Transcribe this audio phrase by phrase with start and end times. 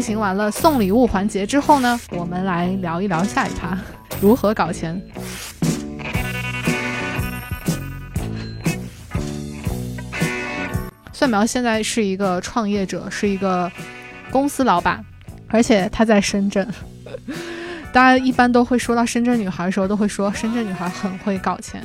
[0.00, 3.76] 进行完了送礼物环节之后呢，我们来聊一聊下一趴
[4.18, 4.98] 如何搞钱。
[11.12, 13.70] 蒜苗现在是一个创业者，是一个
[14.30, 15.04] 公司老板，
[15.48, 16.66] 而且他在深圳。
[17.92, 21.82] 大家一般都会说到深圳女孩的时候，都会说深圳女孩很会搞钱。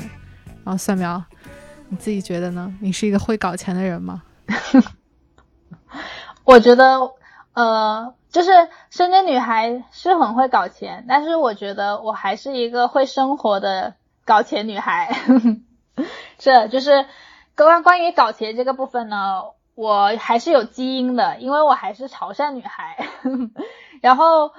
[0.64, 1.22] 然后蒜苗，
[1.90, 2.74] 你自己觉得呢？
[2.80, 4.24] 你是一个会搞钱的人吗？
[6.46, 6.98] 我觉得，
[7.56, 8.52] 呃，就是
[8.92, 15.16] 深圳女孩是很会搞钱，但是我觉得我还是一个会生活的搞钱女孩。
[16.38, 17.08] 这就是
[17.56, 19.42] 关关于搞钱这个部分呢，
[19.74, 23.08] 我还是有基因的，因为我还是潮汕女孩。
[24.02, 24.52] 然后。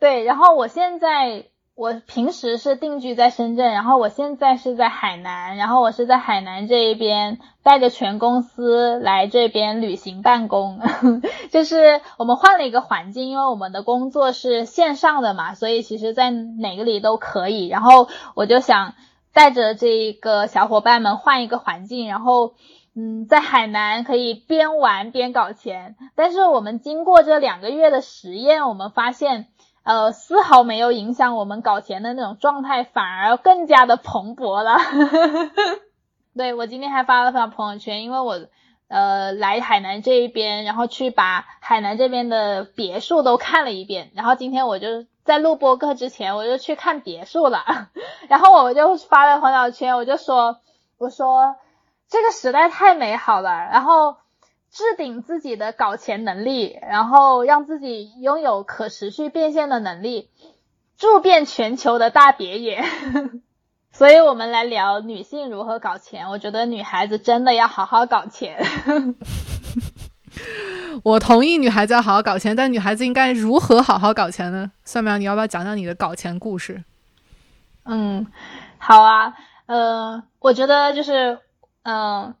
[0.00, 10.78] 对，然后我现在我平时是定居在深圳，然后我现在是在海南，然后我是在海南这一边带着全公司来这边旅行办公，
[11.50, 17.66] 就是我们换了一个环境，因为我们的工作是线上的嘛，所以其实在哪个里都可以。
[17.66, 18.94] 然后我就想
[19.32, 22.54] 带着这个小伙伴们换一个环境，然后
[22.94, 25.96] 嗯，在海南可以边玩边搞钱。
[26.14, 29.48] 但是我们经过这两个月的实验，我们发现。
[29.84, 34.78] 呃，丝毫没有影响我们搞钱的那种状态，反而更加的蓬勃了。
[36.34, 38.46] 对我今天还发了发朋友圈，因为我
[38.88, 47.90] 呃来海南这一边，然后去把海南这边的别墅都看了一遍，然后今天我就在录播课之前，我就去看别墅了，
[48.28, 50.60] 然后我就发了朋友圈，我就说
[50.96, 51.56] 我说
[52.08, 54.16] 这个时代太美好了，然后。
[54.74, 60.30] 置顶自己的搞钱能力，然后让自己拥有可持续变现的能力，
[60.98, 62.82] 住遍全球的大别野。
[63.94, 66.28] 所以，我们来聊女性如何搞钱。
[66.28, 68.66] 我觉得女孩子真的要好好搞钱。
[71.04, 74.72] 我同意女孩子要好好搞钱，但女孩子应该如何好好搞钱呢？
[74.84, 76.82] 蒜苗，你要不要讲讲你的搞钱故事？
[77.84, 78.26] 嗯，
[78.78, 79.34] 好啊。
[79.66, 81.38] 呃，我觉得就是，
[81.84, 82.34] 嗯。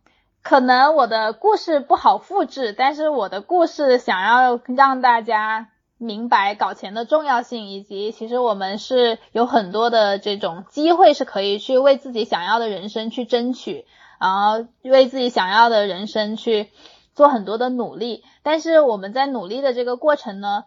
[0.44, 13.86] 可能我的故事不好复制，但是我的故事想要让大家明白搞钱的重要性，以及其实我们是有很多的这种机会是可以去为自己想要的人生去争取，
[14.20, 16.68] 然后为自己想要的人生去
[17.14, 18.22] 做很多的努力。
[18.42, 20.64] 但是我们在努力的这个过程呢，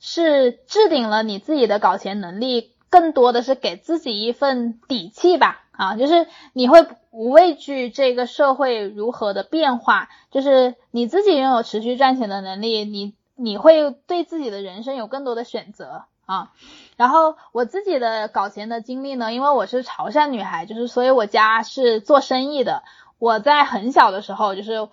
[0.00, 5.64] 是置顶了你自己的搞钱能力，更多的是给自己一份底气吧。
[5.78, 16.50] 啊，就是你会不畏惧这个社会如何的变化，就是你自己拥有持续赚钱的能力，你你会对自己的人生有更多的选择啊。
[16.96, 22.82] 然后我自己的搞钱的经历呢，因为我是潮汕女孩，就是所以我家是做生意的，
[23.18, 24.88] 我在很小的时候就是。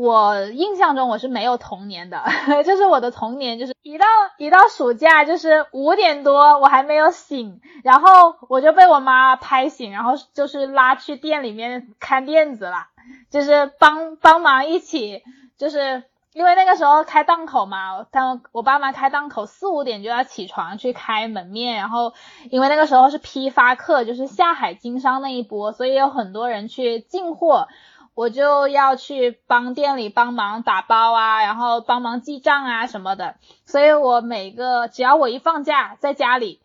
[0.00, 2.22] 我印象中我是没有童年的，
[2.64, 12.86] 就是我的童年就是一到一到暑假就是五点多我还没有醒，然后我就被我妈拍醒，然后就是拉去店里面看店子了，
[13.28, 15.24] 就是帮帮忙一起，
[15.56, 22.14] 就是因为那个时候开档口嘛，当我爸妈开档口四五点就要起床去开门面，然后
[22.50, 27.66] 因为那个时候是批发客，就是下海经商那一波，所以有很多人去进货。
[28.18, 36.60] 我就要去帮店里帮忙打包啊，然后帮忙记账啊什么的，所以我每个只要我一放假在家里，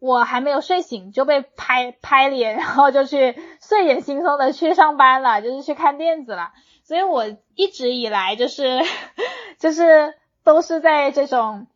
[0.00, 6.50] 我还没有睡醒就被拍拍脸，然后就去睡眼惺忪的去上班了，就是去看店子了。
[6.82, 7.24] 所以我
[7.54, 8.80] 一直以来就是
[9.60, 10.12] 就是
[10.42, 11.68] 都是在这种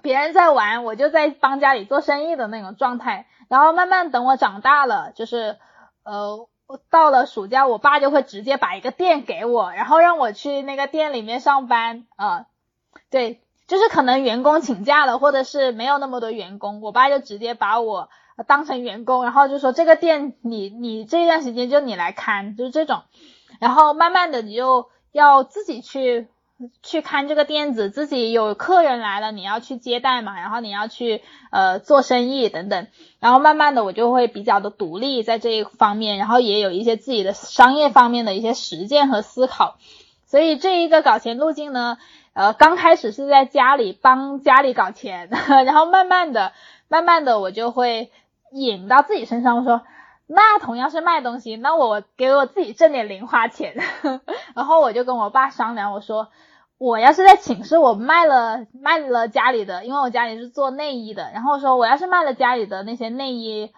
[0.00, 3.26] 别人在玩，我就在帮家里做生意的那种状态。
[3.48, 5.58] 然后慢慢等我长大了，就是
[6.04, 6.46] 呃。
[6.90, 12.06] 到了暑假，我爸就会直接把一个店给我，然后让我去那个店里面上班。
[12.16, 12.46] 啊，
[13.10, 18.08] 对，就是可能员工请假了，或者是没有那么多员工，我爸就直接把我
[18.46, 23.02] 当成员工，然后就说这个店你你这段时间就你来看，就是这种。
[23.58, 26.28] 然后慢慢的你就要自己去。
[26.82, 32.86] 去看这个店子，自己有客人来了，你要去接待嘛，然后你要去呃做生意等等，
[33.18, 39.76] 然后慢慢的我就会比较的独立在这一方面，然后也有一些自己的商业方面的一些实践和思考，
[40.26, 41.98] 所以这一个搞钱路径呢，
[42.34, 45.28] 呃刚开始是在家里帮家里搞钱，
[45.64, 46.52] 然后慢慢的
[46.88, 48.10] 慢慢的我就会
[48.52, 49.82] 引到自己身上，我说。
[50.32, 53.74] 那同样是卖东西，那我给我自己挣点零花钱，
[54.54, 56.28] 然后我就跟我爸商量，我说
[56.80, 63.70] 我要是在寝室我卖了卖了家里的，因为我家里是做内衣的，然后说我要是卖了家里的那些内衣，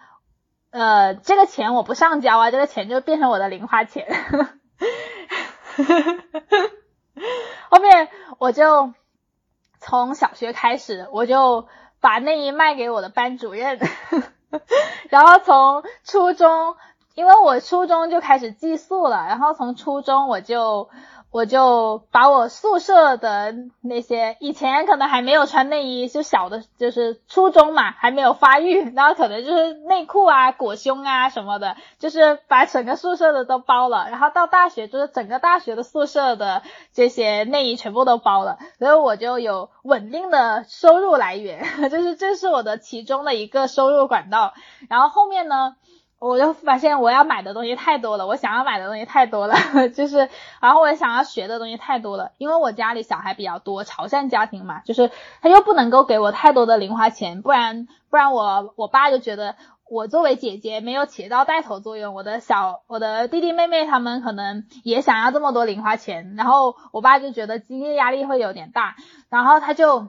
[0.69, 4.07] 呃，这个钱我不上交啊，这个钱就变成我的零花钱。
[7.69, 8.07] 后面
[8.37, 8.93] 我就
[9.81, 11.67] 从小学开始，我就
[11.99, 13.81] 把内衣卖给我的班主任，
[15.11, 16.77] 然后从初中，
[17.15, 20.89] 因为我初中就开始寄宿了，然后从初中我就。
[21.33, 34.09] 我就把我宿舍的那些以前可能还没有穿内衣，就小的，就是初中嘛，还没有发育，然后可能就是内裤啊、裹胸啊什么的，就是把整个宿舍的都包了。
[34.11, 36.61] 然后到大学，就是整个大学的宿舍的
[36.93, 44.53] 这些内衣全部都包了，所以我就有稳定的收入来源， 就是这是我的其中的一个收入管道。
[44.87, 45.75] 然后后面呢？
[46.29, 49.55] 我就发现我要买的东西太多了，我想要买的东西太多了，
[49.93, 50.29] 就是，
[50.61, 55.11] 然后我想要学的东西太多了，因为我家里小孩比较多，潮汕家庭嘛，就是
[55.41, 59.55] 他又不能够给我太多的零花钱，不然不然我我爸就觉得
[59.89, 68.95] 我作为姐姐没有起到带头作用，我的小我的弟弟妹妹他们可能也想要这么多零花钱，然后我爸就觉得经济压力会有点大，
[69.29, 70.07] 然后他就。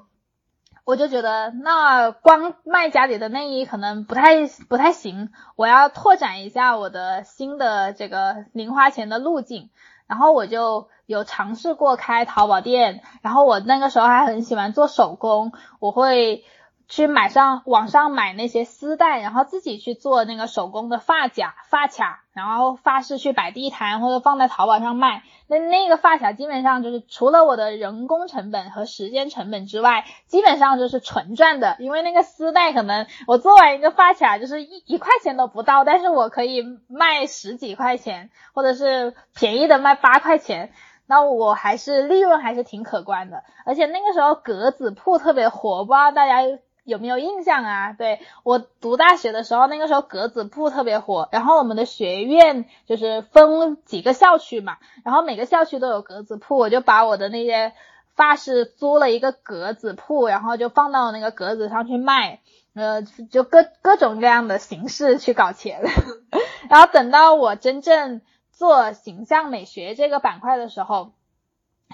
[0.84, 9.70] 我就觉得那光卖家里的内衣可能不太不太行，我要拓展一下我的新的这个零花钱的路径，
[10.06, 16.44] 然后我就有尝试过开淘宝店，然后我那个时候还很喜欢做手工，我会。
[16.88, 25.22] 去买上网上买那些丝带，然后自己去做那个手工的发夹、发卡，然后发饰去摆地摊或者放在淘宝上卖。
[25.46, 31.76] 那那个发卡基本上就是除了我的人工成本和时间成本之外，基本上就是纯赚的。
[31.78, 40.72] 因为那个丝带可能我做完一个发卡就是一一块钱都不到，但是我可以卖十几块钱，或者是便宜的卖八块钱，
[41.06, 43.42] 那我还是利润还是挺可观的。
[43.64, 46.42] 而且那个时候格子铺特别火，不知道大家。
[46.84, 47.92] 有没有印象啊？
[47.92, 57.72] 对我读大学的时候，那个时候格子铺特别火，然后我们的学院就是分几个校区嘛，然后每个校区都有格子铺，我就把我的那些
[58.14, 62.40] 发饰租了一个格子铺，然后就放到那个格子上去卖，
[62.74, 65.82] 呃，就各各种各样的形式去搞钱，
[66.68, 68.20] 然后等到我真正
[68.52, 71.12] 做形象美学这个板块的时候。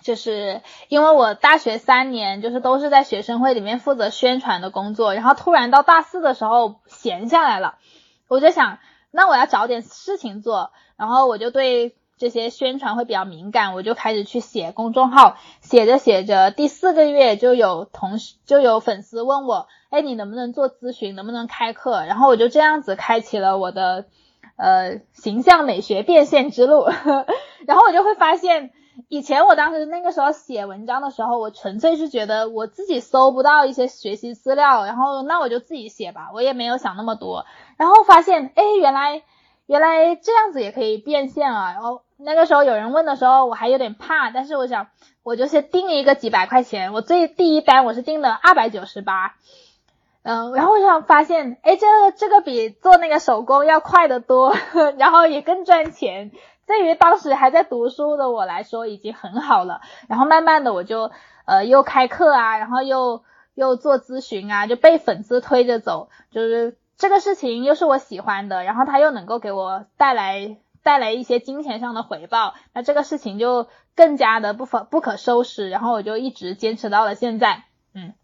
[0.03, 7.75] 就是因为我大学三年就是都是在学生会里面负责宣传的工作，然后突然到大四的时候闲下来了，
[8.27, 8.79] 我就想，
[9.11, 22.07] 那我要找点事情做，然后我就对这些宣传会比较敏感，我就开始去写公众号，写着写着，第四个月就有同事就有粉丝问我，哎，你能不能做咨询，能不能开课？
[22.07, 24.07] 然后我就这样子开启了我的
[24.57, 26.87] 呃形象美学变现之路，
[27.67, 28.73] 然后我就会发现。
[29.09, 37.47] 以前我当时那个时候写文章的时候，我纯粹是觉得我自己搜不到一些学习资料，然后那我就自己写吧，我也没有想那么多。
[37.77, 39.23] 然后发现，哎，原来
[39.67, 41.73] 原来这样子也可以变现啊！
[41.73, 44.89] 然后那个时候有人问的时候，我还有点怕，但是我想，
[45.23, 49.37] 我就先定一个几百块钱，我最第一单我是定的二百九十八，
[50.23, 54.55] 嗯，然后我想发现，哎，这这个比做那个手工要快得多，
[54.99, 56.33] 然后也更赚钱。
[56.71, 59.81] 对于当时还在读书的我来说，已经很好了。
[60.07, 61.11] 然后慢慢的，我就
[61.45, 66.11] 呃又开课啊，然后又又做咨询啊，就被粉丝推着走。
[66.31, 73.67] 就是这个事情又是我喜欢的，然后他又能够给我带来带来一些金钱上的回报，那这个事情就
[73.97, 75.71] 更加的不可不可收拾。
[75.71, 77.65] 然后我就一直坚持到了现在。
[77.95, 78.15] 嗯，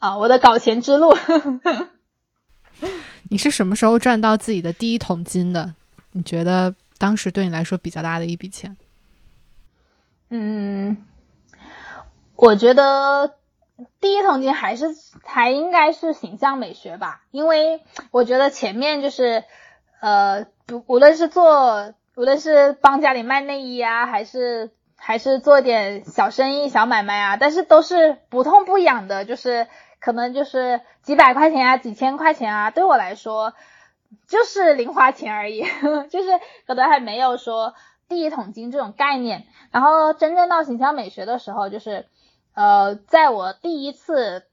[0.00, 1.16] 啊，我的搞钱之路。
[3.30, 5.72] 你是什么时候赚到自己的第一桶金的？
[6.12, 6.74] 你觉得？
[6.96, 8.76] 当时对你来说比较大的一笔钱，
[10.30, 11.04] 嗯，
[12.36, 13.34] 我觉得
[14.00, 14.86] 第一桶金还是
[15.24, 19.42] 还应该是形象美学吧，因为我觉得前面就是
[20.00, 20.46] 呃，
[20.86, 29.66] 无论是做，无论是帮家里卖内衣啊，还是还是做点小生意、小买卖啊，但是都是不痛不痒的，就是
[29.98, 33.52] 可能就是几百块钱啊、几千块钱啊，对我来说。
[34.26, 35.62] 就是零花钱而已，
[36.10, 36.30] 就是
[36.66, 37.74] 可能还没有说
[38.08, 39.46] 第一桶金这种概念。
[39.70, 42.06] 然后真正到形象美学的时候，就是
[42.54, 44.44] 呃，在我第一次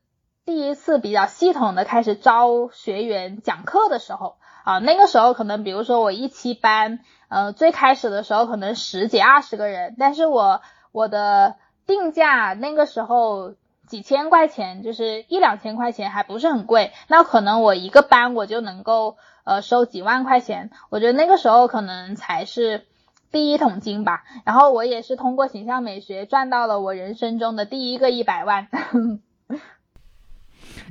[0.45, 11.55] 第一次比较系统的开始招学员讲课的时候啊，那个时候可能比如说我一期班，呃，最开始的时候可能十几二十个人，但是我我的
[11.85, 13.53] 定价那个时候
[13.87, 19.17] 几千块钱，就是一两千块钱还不是很贵，那可能我一个班我就能够。
[19.43, 22.85] 呃，收几万块钱，我觉得那个时候可能才是
[23.31, 24.23] 第一桶金吧。
[24.45, 28.67] 然后我也是通过形象美学赚到了我人生中的第一个一百万。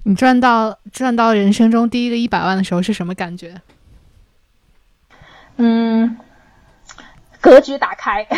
[0.05, 3.61] 你赚到赚到人生中第一个一百万的时候是什么感觉？
[5.57, 6.17] 嗯，
[7.41, 8.27] 格局打开。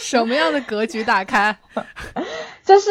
[0.00, 1.58] 什么样的格局打开？
[2.64, 2.90] 就是。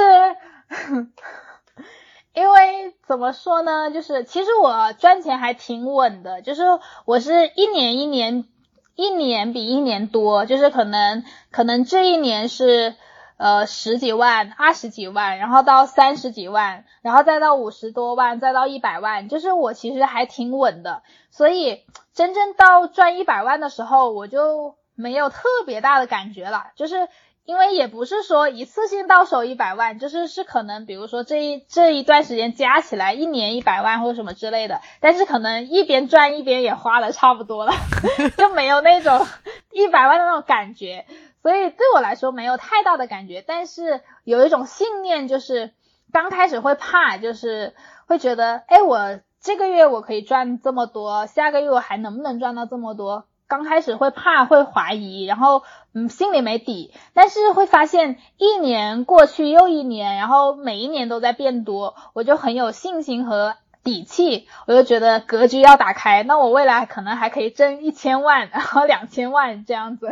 [2.37, 6.61] 因为怎么说呢，就是其实我赚钱还挺稳的，就是
[7.05, 8.45] 我是一年一年，
[8.93, 12.93] 一年比一年多，就是可能可能这一年是
[13.37, 21.01] 呃十几万、二十几万，然后到三十几万，然后再到五十多万，再到一百万，就是我其实还挺稳的，
[21.31, 27.07] 所以真正到赚一百万的时候，我就没有特别大的感觉了，就是。
[27.47, 37.71] 因为也不是说一次性到手一百万，就是是可能，比如说这一这一段时间加起来一年一百万或者什么之类的，但是可能一边赚一边也花的差不多了，
[38.37, 39.25] 就没有那种
[39.71, 41.05] 一百万的那种感觉，
[41.41, 45.71] 所以对我来说没有太大的感觉，但是有一种信念，就是
[46.11, 47.73] 刚开始会怕，就是
[48.07, 53.25] 会觉得，哎，我这个月我可以赚这么多，下个月我还能不能赚到这么多？
[53.47, 55.63] 刚开始会怕，会怀疑，然后
[55.93, 70.11] 嗯，心里没底，但是会发现一年过去又一年，然后每一年都在变多，我就很有信心和底气，我就觉得格局要打开，那我未来可能还可以挣一千万，然后两千万这样子。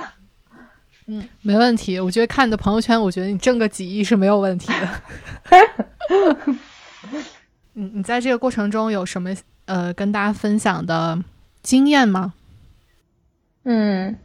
[1.08, 4.89] 嗯，没问题，我觉得看你的朋友圈，我觉得你挣个几亿是没有问题的。
[7.74, 11.20] 你，你在这个过程中有什么呃跟大家分享的
[11.62, 12.34] 经验吗？
[13.67, 14.19] 嗯，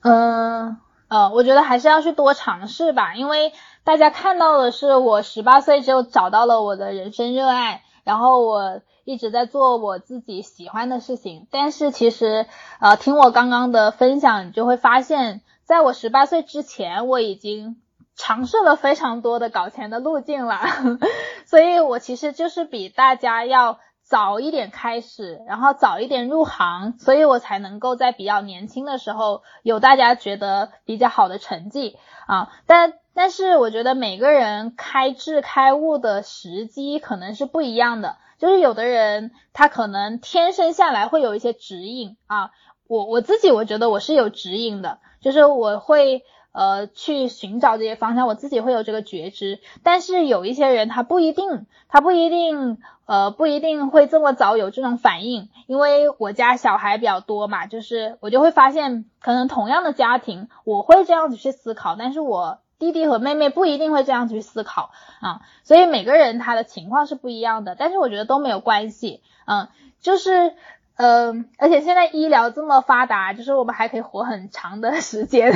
[0.00, 3.52] 嗯，呃，我觉得还是要去多尝试吧，因为
[3.84, 11.46] 大家看到的是我十八岁就找到了我的人生热爱，然后我一直在做我自己喜欢的事情。
[11.52, 12.46] 但是其实，
[12.80, 17.76] 呃，听我刚刚的分享，你就会发现，在我十八岁之前，我已经
[18.16, 20.58] 尝试了非常多的搞钱的路径了，
[21.46, 23.78] 所以我其实就是比大家要。
[24.12, 32.52] 早一点开始，然后早一点入行，所以我才能够在比较年轻的时候有大家觉得比较好的成绩啊。
[32.66, 42.50] 但但是我觉得每个人开智开悟的时机可能是不一样的，就是有的人他可能天生下来会有一些指引啊。
[42.88, 46.22] 我我自己我觉得我是有指引的，就是我会。
[46.54, 49.58] 呃，去寻找这些方向，我自己会有这个觉知。
[49.82, 52.76] 但是有一些人他不一定，他不一定，
[53.12, 55.50] 呃，不一定会这么早有这种反应。
[55.66, 65.42] 因为我家小孩比较多嘛，就是我就会发现，可能同样的家庭，我会这样子去思考，但是我弟弟和妹妹不一定会这样子去思考啊。
[65.62, 69.68] 所以每个人他的情况是不一样的，但是我觉得都没有关系，嗯，
[70.00, 70.54] 就是。
[70.94, 75.52] 嗯，而且现在医疗这么发达，就是我们还可以活很长的时间，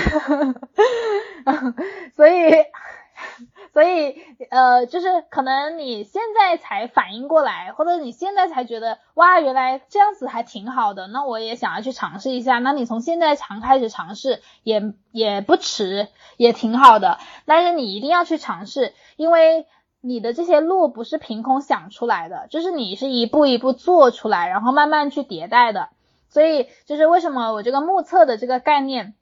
[2.17, 2.53] 所以，
[3.73, 4.21] 所以，
[4.51, 12.59] 呃，就是可能你现在才反应过来，或者你现在才觉得，哇，原来这样子还挺好的，那我也想要去尝试一下。
[12.59, 17.19] 那你从现在尝开始尝试，也也不迟，也挺好的。
[17.45, 19.67] 但是你一定要去尝试，因为。
[20.03, 25.89] 你的这些路不是凭空想出来的，就是你是一步一步做出来，然后慢慢去迭代的。
[26.29, 29.15] 所以就是为什么我这个目测的这个概念，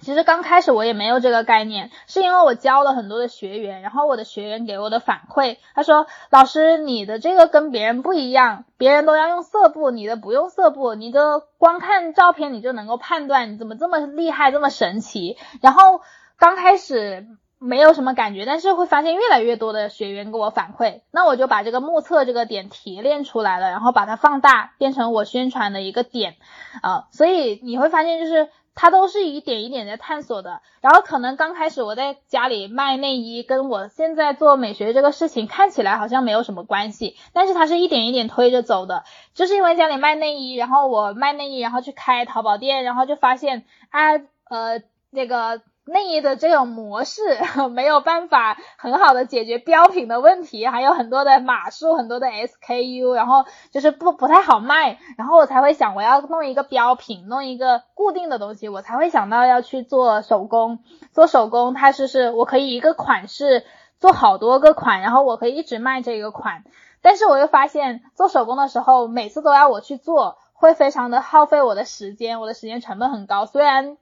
[0.00, 15.36] 其实刚开始我也没有这个概念，是因为我教了很多的学员，然后我的学员给我的反馈，他说老师你的这个跟别人不一样，别人都要用色布，你的不用色布，你的光看照片你就能够判断，你怎么这么厉害，这么神奇？
[15.60, 16.00] 然后
[16.38, 17.26] 刚开始。
[17.64, 26.34] 没有什么感觉，但是会发现越来越多的学员给我反馈，那我就把这个目测这个点提炼出来了，然后把它放大，变成我宣传的一个点
[26.82, 27.06] 啊。
[27.12, 30.60] 所以你会发现，就是他都是一点一点在探索的。
[30.80, 39.04] 然后可能刚开始我在家里卖内衣，跟我现在做美学这个事情看起来好像没有什么关系，但是他是一点一点推着走的。
[39.34, 44.12] 就是因为家里卖内衣，然后我卖内衣，然后去开淘宝店，然后就发现啊，
[44.44, 45.62] 呃，那个。
[45.84, 47.20] 内衣的这种模式
[47.72, 60.78] 没有办法很好的解决标品的问题，还有很多的码数，很多的 SKU，然后就是不不太好卖，然后我才会想我要弄一个标品，弄一个固定的东西，我才会想到要去做手工。
[61.12, 63.64] 做手工，它是是我可以一个款式
[63.98, 66.64] 做好多个款，然后我可以一直卖这个款。
[67.02, 73.44] 但是我又发现做手工的时候，每次都要我去做，会非常的耗费我的时间，我的时间成本很高。
[73.46, 73.96] 虽然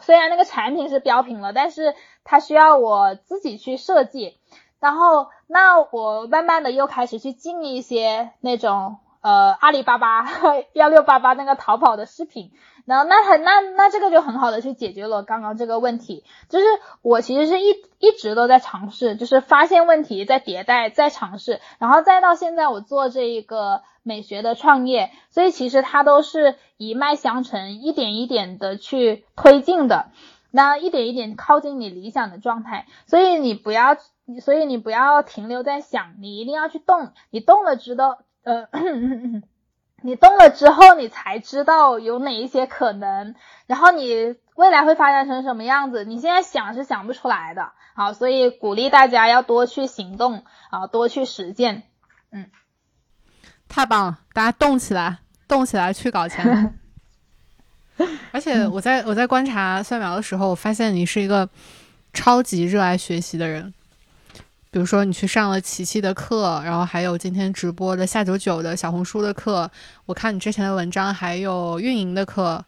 [0.00, 1.94] 虽然那个产品是标品了，但是
[2.24, 4.38] 它需要我自己去设计，
[4.80, 10.26] 然后那我慢慢的又开始去进一些那种呃阿里巴巴
[10.72, 12.52] 幺六八八那个淘宝的视频。
[12.84, 16.64] 然后那很那那这个就很好的去解决了刚刚这个问题，就是
[17.00, 30.10] 我其实是一一直都在尝试，就是发现问题，在迭代，在尝试，然后再到现在我做这一个美学的创业，所以其实它都是一脉相承，一点一点的去推进的，
[30.50, 33.96] 那一点一点靠近你理想的状态，所以你不要，
[34.40, 38.66] 所以你不要停留在想，你一定要去动，你动了知道，呃。
[40.02, 43.34] 你动了之后，你才知道有哪一些可能，
[43.66, 47.72] 然后你未来会发展成什么样子，你现在想是想不出来的。
[47.94, 51.82] 好，所以鼓励大家要多去行动啊，多去实践。
[52.30, 52.50] 嗯，
[53.68, 56.78] 太棒了，大家动起来，动起来去搞钱。
[58.32, 61.48] 而且我在我在观察蒜苗的时候，我发现你是一个
[62.12, 63.72] 超级热爱学习的人。
[64.72, 69.70] 比如说，你去上了琪琪的课，然后还有今天直播的夏九九的小红书的课，
[70.06, 72.64] 我看你之前的文章，还有运营的课，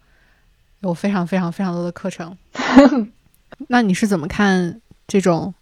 [0.80, 2.36] 有非常非常非常多的课程。
[3.68, 5.54] 那你是怎么看这种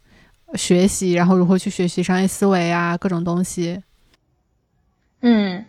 [0.54, 3.84] 学习，然后如何去学习商业思维啊，各种东西？
[5.20, 5.64] 嗯，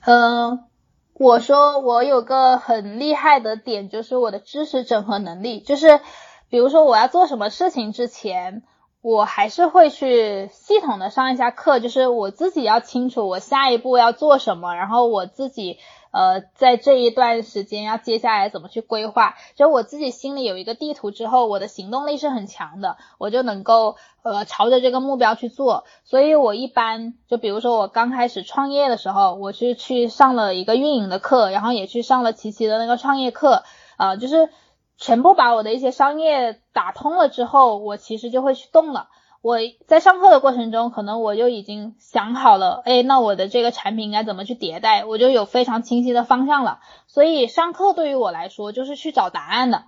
[0.00, 0.64] 呃，
[1.12, 6.00] 我说我有个很厉害的点，就是我的知识整合能力，就是
[6.48, 8.64] 比如说我要做什么事情之前。
[9.00, 15.78] 我还是会去系统的上一下课，就是我自己要清楚我下一步要做什么，然后我自己
[16.10, 25.84] 呃在这一段时间要接下来怎么去规划，就我自己心里有一个地图之后，我的行动力是很强的，我就能够呃朝着这个目标去做。
[26.02, 33.62] 所以我一般就比如说我刚开始创业的时候，我是去上了一个运营的课，然后也去上了琪琪的那个创业课，
[33.96, 34.50] 呃就是。
[34.98, 39.08] 全部把我的一些商业打通了之后，我其实就会去动了。
[39.40, 46.80] 我在上课的过程中，可能我就已经想好了，哎，那我的这个产品应该怎么去迭代，我就有非常清晰的方向了。
[47.06, 49.84] 所以上课对于我来说就是去找答案的，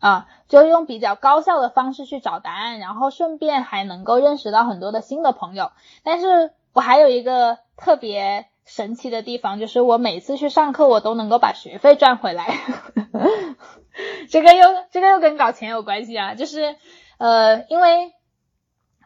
[0.00, 5.70] 啊，就用比较高效的方式去找答案，然后顺便还能够认识到很多的新的朋友。
[6.02, 12.54] 但是我还有一个特别神奇的地方，就是我每次去上课，我都能够把学费赚回来。
[14.30, 16.76] 这个又这个又跟搞钱有关系啊，就是
[17.16, 18.12] 呃，因为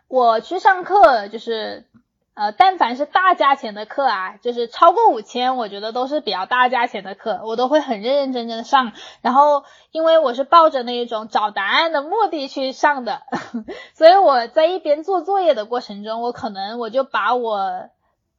[0.08, 1.86] 我去上课，就是
[2.34, 8.92] 呃，但凡是大价钱的课啊，就是超过五千，我觉得都是比较大价钱的课，我都会很认认真真的上。
[9.22, 13.22] 然后，因为我是抱着那一种找答案的目的去上的，
[13.94, 17.88] 所以我在一边做作业的过程中，我可能我就把我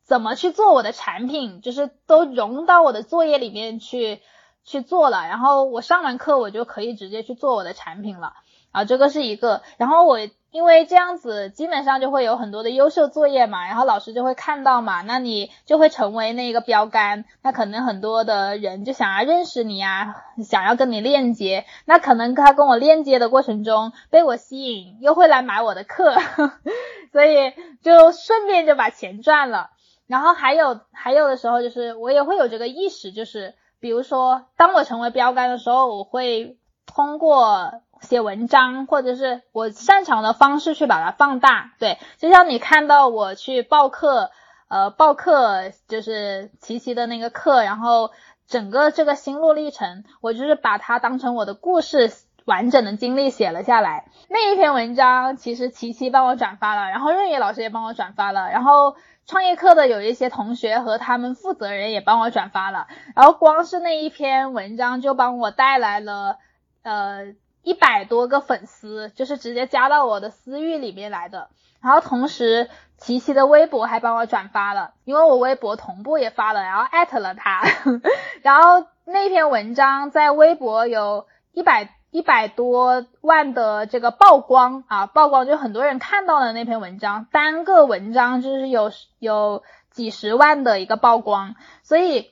[0.04, 4.22] 怎么去做我的产品，就是都融到我的作业里面去。
[4.66, 8.32] 去做了，然后我上完课，我就可以直接去做我的产品了
[8.72, 9.62] 啊，这个是一个。
[9.76, 10.20] 然后我
[10.52, 26.16] 因为这样子，基本上就会有很多的优秀作业嘛，然后老师就会看到嘛，那你就会成为那个标杆，那可能很多的人就想要认识你呀，想要跟你链接，那可能他跟我链接的过程中被我吸引，又会来买我的课，
[27.12, 29.72] 所以就顺便就把钱赚了。
[30.08, 33.56] 然后还有还有的时候就是我也会有这个意识，就是。
[33.80, 41.74] 比如说，当我成为标杆的时候，我会通过写文章或者是我擅长的方式去把它放大。
[41.80, 44.32] 对，就像你看到我去报课，
[44.70, 48.12] 呃，报课就是琪琪的那个课，然后
[48.48, 52.10] 整个这个心路历程，我就是把它当成我的故事
[52.46, 54.06] 完整的经历写了下来。
[54.30, 58.96] 那一篇文章其实琪琪帮我转发了，然后润野老师也帮我转发了，然后。
[59.26, 66.38] 创业课的有一些同学和他们负责人也帮我转发了，然后光是那一篇文章就帮我带来了
[66.82, 71.50] 呃一百多个粉丝，就是直接加到我的私域里面来的。
[71.82, 77.62] 然后同时琪琪的微博还帮我转发了，因为我微博同步也发了，然后艾特了他，
[78.44, 81.96] 然后那篇文章在微博有一百。
[82.14, 92.30] 一百多万的这个曝光啊，曝光就很多人看到了那篇文章，单个文章就是有有几十万的一个曝光，所以，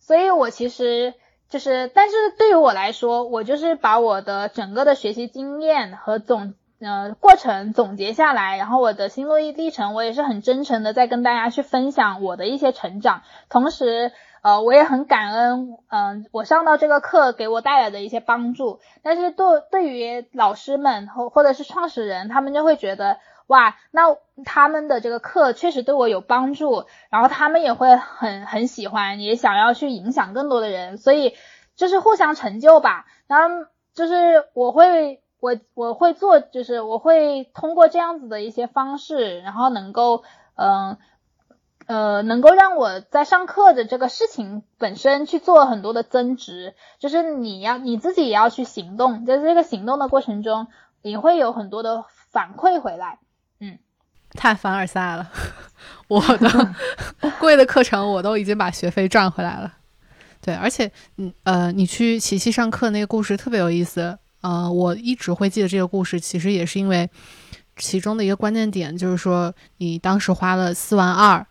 [0.00, 1.14] 所以我其实
[1.48, 14.12] 就是，但是对于我来说，我就是把我的整个的学习经验和总呃过程总结下来，然后我的心路历程，我也是很真诚的在跟大家去分享我的一些成长，同时。
[14.42, 18.80] 呃，我也很感恩，嗯，我上到这个课给我带来的一些帮助。
[19.02, 31.36] 但是对对于老师们或或者是创始人，他们就会觉得，哇，那他们的这个课确实对我有帮助，然后他们也会很很喜欢，也想要去影响更多的人，所以
[31.76, 33.06] 就是互相成就吧。
[33.28, 40.24] 然后就是我会我我会做，就是我会通过这样子的一些方式，然后能够
[40.56, 40.98] 嗯。
[41.86, 50.68] 能够让我在上课的这个事情本身去做很多的增值，就是你要你自己也要去行动，在这个行动的过程中，
[51.02, 53.18] 你会有很多的反馈回来。
[53.60, 53.78] 嗯，
[54.30, 55.30] 太凡尔赛了，
[56.08, 56.74] 我的
[57.38, 59.72] 贵的课程我都已经把学费赚回来了。
[60.40, 64.18] 对，而且，嗯呃，你去琪琪上课那个故事特别有意思。
[64.40, 67.08] 呃，我一直会记得这个故事，其实也是因为
[67.76, 71.46] 其中的一个关键点，就是说你当时花了四万二，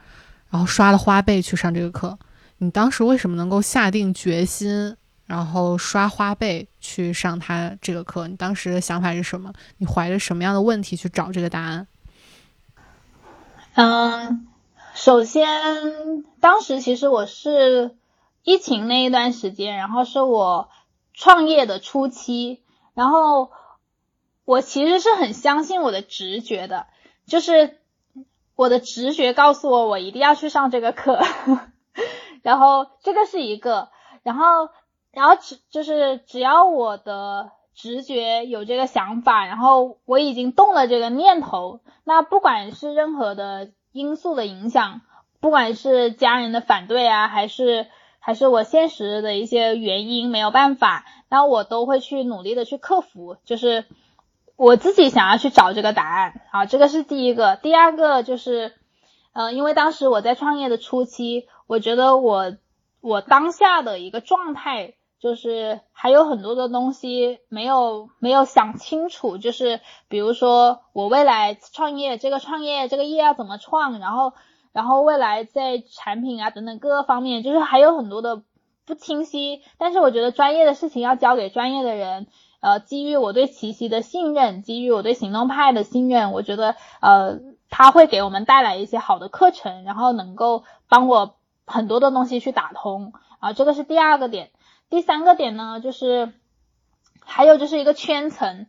[0.51, 2.19] 然后刷了花呗去上这个课。
[2.59, 8.27] 你当时为什么能够下定决心，然后刷花呗去上他这个课？
[8.27, 9.51] 你当时的想法是什么？
[9.77, 11.87] 你怀着什么样的问题去找这个答案？
[13.73, 14.47] 嗯，
[14.93, 17.95] 首先，当时其实我是。
[18.43, 20.71] 疫情那一段时间，然后是我
[21.13, 22.63] 创业的初期，
[22.95, 23.51] 然后
[24.45, 26.87] 我其实是很相信我的直觉的，
[27.27, 27.77] 就是
[28.55, 31.19] 我的直觉告诉我我一定要去上这个课，
[32.43, 33.89] 然后这个是一个，
[34.23, 34.69] 然后
[35.11, 45.01] 然后只就是只要我的直觉有这个想法，然后我已经动了这个念头，那不管是任何的因素的影响，
[45.39, 47.87] 不管是家人的反对啊，还是
[48.19, 53.37] 还是我现实的一些原因没有办法，那我都会去努力的去克服。
[53.43, 53.85] 就是
[54.61, 57.55] 我自己想要去找这个答案啊，这个是第一个。
[57.55, 58.73] 第二个就是，
[59.33, 62.55] 呃，因为当时我在创业的初期，我觉得我
[63.01, 74.33] 我当下的一个状态就是还有很多的东西没有没有想清楚，就是比如说我未来创业这个创业这个业要怎么创，然后。
[74.73, 78.41] 然后未来在产品啊等等各个方面，就是还有很多的
[78.85, 79.61] 不清晰。
[79.77, 82.27] 但是我觉得专业的事情要交给专业的人。
[82.61, 93.51] 呃，基于我对奇奇的信任，基于我对行动派的信任，我觉得呃他会给我们带来一些好的课程，然后能够帮我很多的东西去打通啊。
[93.51, 94.51] 这个是第二个点。
[94.89, 96.31] 第三个点呢，就是
[97.25, 98.67] 还有就是一个圈层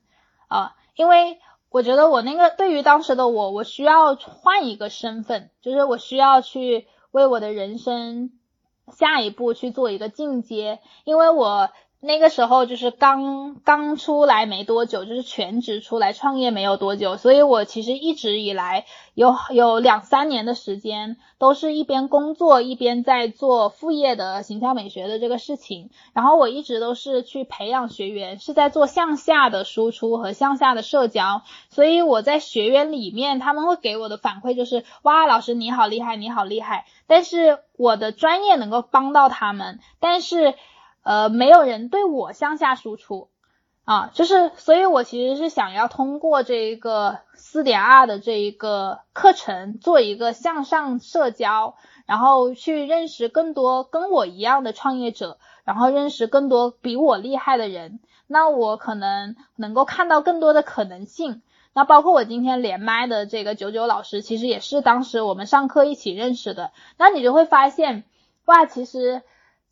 [0.48, 1.38] 啊，因为。
[1.74, 8.30] 我觉得我那个对于当时的我，我需要换一个身份，就是我需要去为我的人生
[8.88, 11.70] 下一步去做一个进阶，因为我。
[12.04, 25.90] 那个时候就是刚刚出来没多久，就是全职出来创业没有多久，所以我其实一直以来有有两三年的时间，都是一边工作一边在做副业的形象美学的这个事情。
[26.12, 31.42] 然后我一直都是去培养学员，是在做向下的输出和向下的社交。
[31.70, 36.84] 所以我在学员里面，他们会给我的反馈就是：哇，老师你好厉害，你好厉害。
[37.06, 40.54] 但是我的专业能够帮到他们，但是。
[41.02, 43.28] 呃，没有人对我向下输出
[43.84, 51.74] 啊，就是，所以我其实是想要通过这一个四点二的这一个课程，做一个向上社交，
[52.06, 61.42] 然后去认识更多跟我一样的创业者，然后认识更多比我厉害的人，那我可能能够看到更多的可能性。
[61.74, 66.70] 那包括我今天连麦的这个九九老师，其实也是当时我们上课一起认识的。
[66.96, 68.04] 那你就会发现，
[68.44, 69.22] 哇，其实。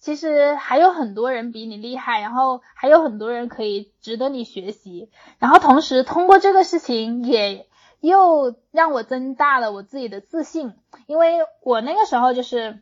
[0.01, 7.67] 其实还有很多人比你厉害，然后还有很多人可以值得你学习，然后同时通过这个事情也
[8.01, 10.73] 又让我增大了我自己的自信，
[11.07, 12.81] 因为我那个时候就是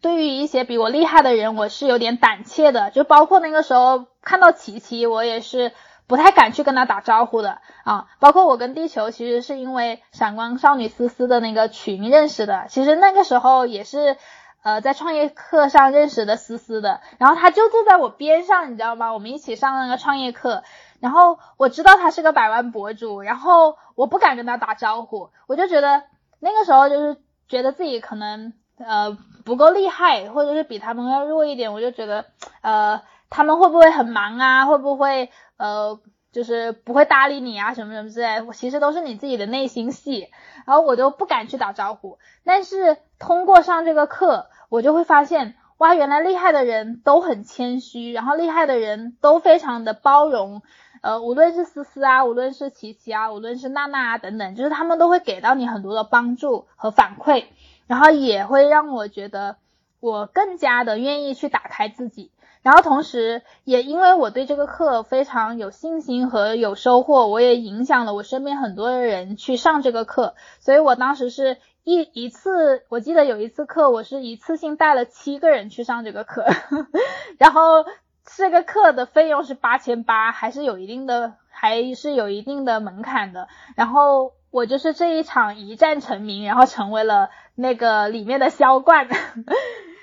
[0.00, 5.70] 对于一些比我厉害的人，我是有点胆怯的，就包括那个时候看到琪琪，我也是
[6.08, 14.16] 不太敢去跟他打招呼的啊，包括我跟地球其实是因为闪光少女思思的那个群认识的，其实那个时候也是。
[14.62, 19.12] 呃，在创业课上认识的思思的，然后他就坐在我边上，你知道吗？
[19.12, 20.62] 我们一起上那个创业课，
[21.00, 26.04] 然后我知道他是个百万博主，然后我不敢跟他打招呼，我就觉得
[26.38, 27.16] 那个时候就是
[27.48, 32.26] 觉得自己可能呃不够厉害，或者是比他们要弱一点，我就觉得
[32.60, 34.66] 呃他们会不会很忙啊？
[34.66, 35.98] 会不会呃
[36.32, 37.74] 就是不会搭理你啊？
[37.74, 40.30] 什么什么之类，我其实都是你自己的内心戏，
[40.66, 44.48] 然后我就不敢去打招呼，但是通过上这个课。
[44.72, 50.62] 我就会发现，哇，原来厉害的人都很谦虚，然后厉害的人都非常的包容，
[51.02, 57.44] 呃，无论是思思啊，无论是琪琪啊，无论是娜娜啊等等，就是他们都会给到你很多的帮助和反馈，
[57.86, 59.58] 然后也会让我觉得
[60.02, 71.56] 我更加的愿意去打开自己，然后同时也因为我对这个课非常有信心和有收获，我也影响了我身边很多的人去上这个课，所以我当时是。
[71.84, 76.46] 一一次，我记得有一次课，我是一次性带了七个人去上这个课，
[77.38, 77.84] 然后
[78.24, 83.48] 这个课的费用是八千八，还是有一定的，还是有一定的门槛的。
[83.74, 89.08] 然后我就是这一场一战成名，然后成为了那个里面的销冠，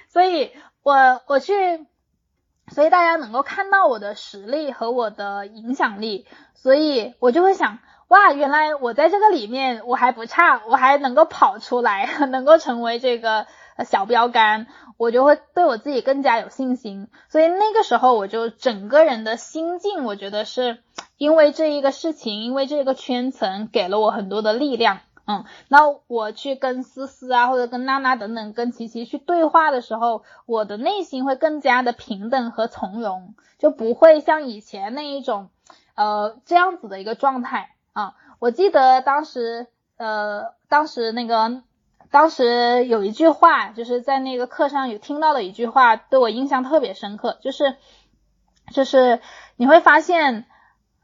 [0.10, 0.52] 所以
[0.84, 1.54] 我我去，
[2.68, 13.46] 所以大家能够看到我的实力和我的影响力，所以我就会想，哇，原来我在这个里面我还不差，我还能够跑出来， 能够成为这个
[13.86, 14.66] 小标杆，
[14.98, 17.08] 我就会对我自己更加有信心。
[17.30, 20.80] 所以那个时候我就整个人的心境，我觉得是
[21.18, 25.02] 因为这一个事情，因为这个圈层给了我很多的力量。
[25.32, 35.52] 嗯，那我去跟思思啊，或者跟娜娜等等，跟琪琪去对话的时候，我的内心会更加的平等和从容，就不会像以前那一种，
[35.94, 38.16] 呃，这样子的一个状态啊。
[38.40, 41.62] 我记得当时，呃，当时那个，
[42.10, 47.76] 当时有一句话，就是在那个课上有听到的一句话，对我印象特别深刻，就是，
[48.74, 49.22] 就是
[49.58, 50.48] 你会发现，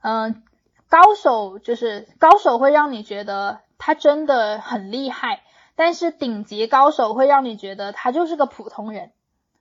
[0.01, 0.41] 嗯，
[0.89, 3.59] 高手就是高手会让你觉得。
[3.85, 5.43] 他真的很厉害，
[5.75, 9.11] 但是顶级高手会让你觉得他就是个普通人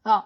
[0.02, 0.24] 啊。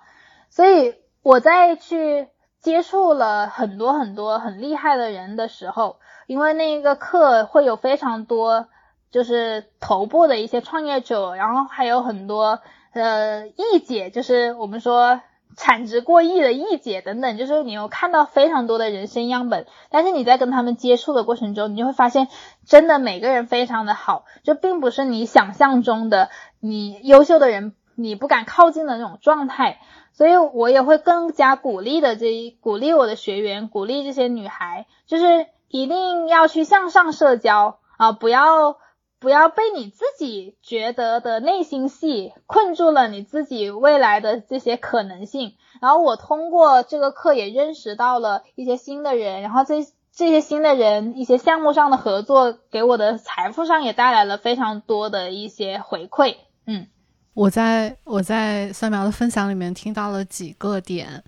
[0.51, 2.29] 所以我在去
[2.61, 8.69] 接触了很多很多很厉害的人的时候，因为那个课会有非常多
[9.11, 12.61] 就是头部的一些创业者，然后还有很多
[12.93, 15.21] 呃艺姐，就是我们说。
[15.57, 22.29] 产值过亿的艺姐等等，就是你有看到非常多的人生样本，但是你在跟他们接触的过程中，你就会发现，
[22.65, 26.31] 真的每个人非常的好，就并不是你想象中的
[26.61, 29.81] 你优秀的人你不敢靠近的那种状态。
[30.13, 38.77] 所以我也会更加鼓励的这一鼓励我的学员，鼓励这些女孩，就是一定要去向上社交啊，不要。
[39.21, 45.55] 不要被你自己觉得的内心戏困住了你自己未来的这些可能性。
[45.81, 56.37] 然后我通过这个课也认识到了一些新的人，然后这这些新的人一些项目上的合作，给我的财富上也带来了非常多的一些回馈。
[56.67, 56.87] 嗯，
[57.35, 61.25] 我在我在三苗的分享里面听到了几个点。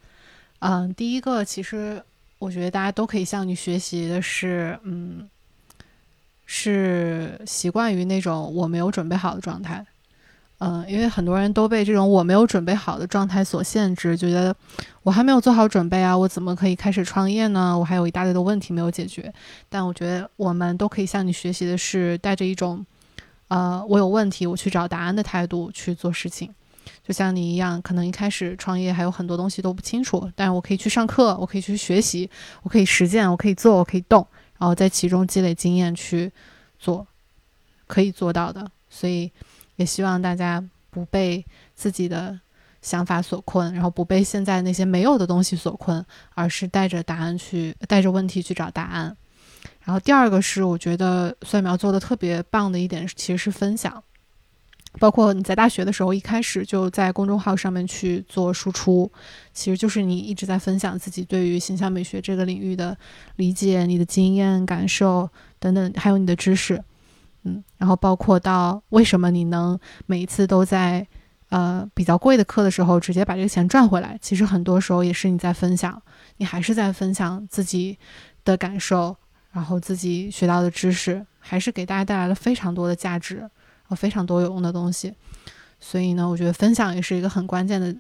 [0.61, 2.03] 嗯，第一个其实
[2.39, 5.29] 我觉得大家都可以向你学习的是，嗯。
[6.53, 9.87] 是习惯于那种我没有准备好的状态，
[10.59, 14.53] 嗯，因为很多人都被这种我没有准备好的状态所限制，觉得
[15.05, 17.79] 我还没有做好准备啊，我怎么可以开始创业呢？
[17.79, 19.33] 我还有一大堆的问题没有解决。
[19.69, 22.85] 但我觉得我们都可以向你学习的是，带着一种，
[23.47, 26.53] 呃，我有问题，我去找答案的态度去做事情。
[27.07, 32.29] 就像你一样，可能一开始创业还有很多东西都不清楚，但是我可以去上课，我可以去学习，
[32.65, 34.27] 我可以实践，我可以做，我可以动。
[34.61, 36.31] 然后在其中积累经验去
[36.79, 37.07] 做，
[37.87, 38.71] 可以做到的。
[38.91, 39.33] 所以
[39.77, 41.45] 也希望大家不被
[41.75, 42.39] 自己的
[42.83, 49.17] 想法所困，然后不被现在那些没有的东西所困，而是带着答案去，带着问题去找答案。
[49.83, 54.03] 然后第二个是，我觉得蒜苗做的特别棒的一点，其实是分享。
[54.99, 59.11] 包括你在大学的时候，一开始就在公众号上面去做输出，
[59.53, 62.97] 其实就是你一直在分享自己对于形象美学这个领域的
[63.37, 65.29] 理解、你的经验、感受
[65.61, 66.83] 等等，还有你的知识，
[67.45, 71.07] 嗯，然后包括到为什么你能每一次都在
[71.51, 76.03] 呃比较贵的课的时候直接把这个钱赚回来，其实很多时候也是你在分享，
[76.39, 77.97] 你还是在分享自己
[78.45, 79.17] 的感受，
[79.53, 83.49] 然后自己学到的知识，还是给大家带来了非常多的价值。
[83.95, 85.15] 非常多有用的东西，
[85.81, 87.95] 所以呢，我觉得分享也是一个很关键的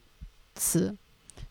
[0.54, 0.96] 词。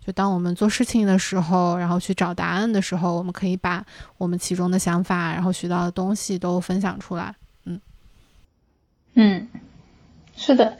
[0.05, 3.85] 就当我们做事情的时候，然后去找答案的时候，我们可以把
[4.17, 7.35] 我们其中的想法，然后学到的东西都分享出来。
[7.65, 7.79] 嗯
[9.13, 9.47] 嗯，
[10.35, 10.77] 是的，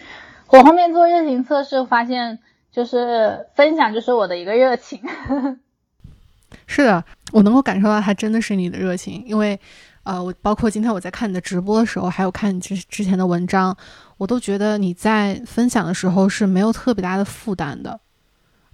[0.47, 2.39] 我后面做热情测试发现，
[2.71, 5.01] 就是分享就是我的一个热情。
[6.65, 9.59] 是的，我能够感受到它真的是你的热情，因为。
[10.03, 13.75] 呃，我包括今天我在看你的直播的时候，还有看你之之前的文章，
[14.17, 17.99] 我都觉得你在分享的时候是没有特别大的负担的。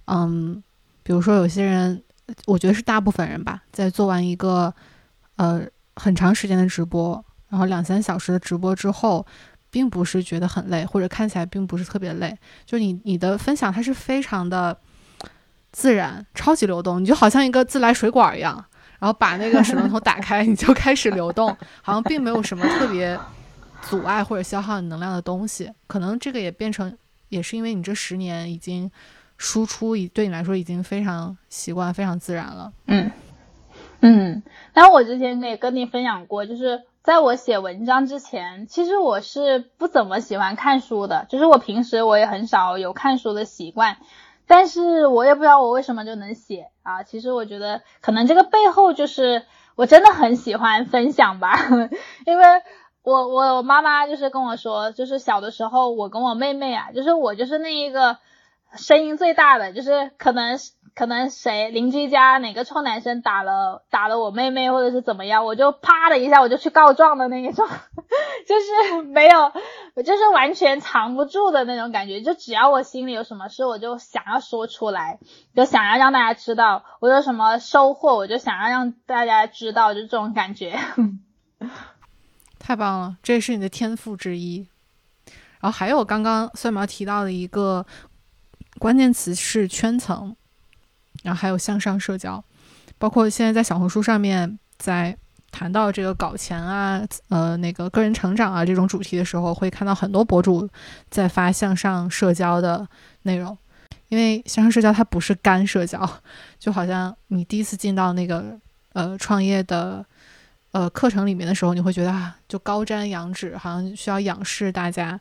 [0.06, 0.62] 嗯，
[1.02, 2.02] 比如说有些人，
[2.46, 4.72] 我觉得是大部分人吧，在做完一个
[5.36, 5.62] 呃
[5.96, 9.26] 很长时间的直播，然后两三小时的直播之后，
[9.68, 12.34] 并不是觉得很累，或者看起来并不是特别累。
[12.64, 14.78] 就你你的分享，它是非常的
[15.72, 18.64] 自然，超级流动，你就好像一个自来水管一样。
[18.98, 21.48] 然后把那个水龙头打开，你就开始流动，
[21.82, 23.18] 好像并没有什么特别
[23.82, 25.70] 阻碍或者消耗你能量的东西。
[25.86, 26.96] 可能这个也变成，
[27.28, 28.90] 也是因为你这十年已经
[29.36, 32.72] 输出，已对你来说已经非常习惯、非常自然了。
[32.86, 33.10] 嗯
[34.00, 34.42] 嗯。
[34.72, 43.98] 但我之前也跟你分享过，就是在我写文章之前，其实我是不怎么喜欢看书的，就是我平时我也很少有看书的习惯。
[44.46, 47.02] 但是我也不知道我为什么就能写啊！
[47.02, 49.42] 其实我觉得可能这个背后就是
[49.74, 51.58] 我真的很喜欢分享吧，
[52.26, 52.44] 因为
[53.02, 58.18] 我我妈妈就是跟我说，就是小的时候我跟我妹妹啊，就是我就是那一个
[58.76, 60.58] 声音最大的，就是可能
[60.94, 67.66] 可能谁邻居家哪个臭男生打了打了我妹妹或者是怎么样，我就啪的一下我就去告状的那一种，
[68.48, 69.52] 就是没有，
[69.96, 75.18] 我就是完全藏不住的那种感觉，就只要我心里有什么事，我就想要说出来，
[75.54, 80.78] 就想要让大家知道我有什么收获，我就想要让大家知道，就这种感觉。
[82.60, 84.68] 太棒了，这也是你的天赋之一。
[85.60, 87.86] 然后还有刚刚蒜苗提到的一个
[88.78, 90.36] 关键词是圈层，
[91.22, 92.44] 然后还有向上社交，
[92.98, 95.16] 包括现在在小红书上面在
[95.56, 100.68] 谈到这个搞钱啊、呃那个个人成长啊这种主题的时候，会看到很多博主
[101.08, 102.86] 在发向上社交的
[103.22, 103.56] 内容。
[104.08, 105.98] 因为向上社交它不是干社交，
[106.58, 108.58] 就好像你第一次进到那个
[108.92, 110.04] 呃创业的。
[110.72, 115.18] 呃，课程里面的时候，你会觉得啊，就高瞻仰止，好像需要仰视大家，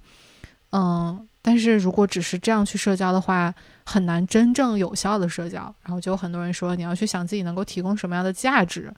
[0.74, 3.54] 嗯，但是如果只是这样去社交的话，
[3.86, 5.74] 很难真正有效的社交。
[5.84, 8.94] 然后就有很多人说，你要去想自己能够提供什么样的价值，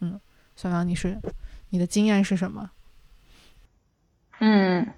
[0.00, 0.20] 嗯，
[0.56, 1.20] 小杨，你是
[1.70, 2.70] 你的经验是什么？
[4.40, 4.92] 嗯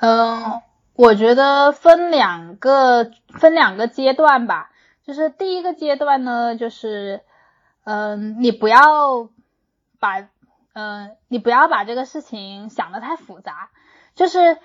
[0.00, 0.62] 嗯，
[0.94, 4.70] 我觉得分两个分两个阶段吧，
[5.04, 7.22] 就是第一个阶段呢，就是
[7.84, 9.28] 嗯，你不要。
[10.02, 10.26] 把，
[10.72, 13.68] 嗯，你不要把这个事情想的太复杂，
[14.14, 14.56] 就是，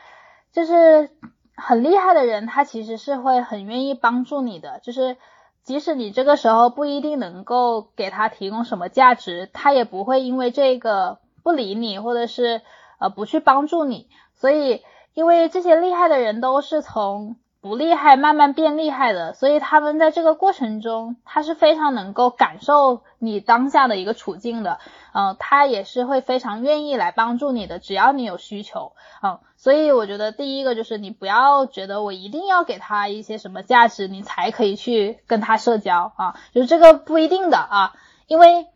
[0.54, 1.10] 就是
[1.58, 5.18] 很厉害的人，他其实是会很愿意帮助你的，就是
[5.66, 12.62] 即使你这个时候不一定能够给他提供什么价值，他也不会因为这个不理你，或者是
[13.00, 14.08] 呃不去帮助你。
[14.36, 17.36] 所以，因为这些厉害的人都是从。
[17.66, 24.78] 不厉害，慢慢变厉害的，所以他们在这个过程中，他是非常能够感受你当下的一个处境的，
[25.14, 28.92] 嗯，他也是会非常愿意来帮助你的，只要你有需求，
[29.24, 37.96] 嗯，所以我觉得第一个就是你不要觉得我一定要给他一些什么价值，你才可以去跟他社交啊，就是这个不一定的啊，
[38.28, 38.68] 因为。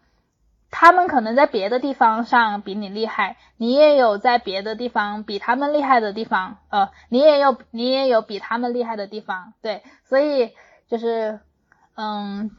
[0.72, 10.52] 他们可能在别的地方上比你厉害，你也有在别的地方比他们厉害的地方，呃，你也有你也有比他们厉害的地方，对，所以
[10.88, 11.40] 就是，
[11.96, 12.52] 嗯，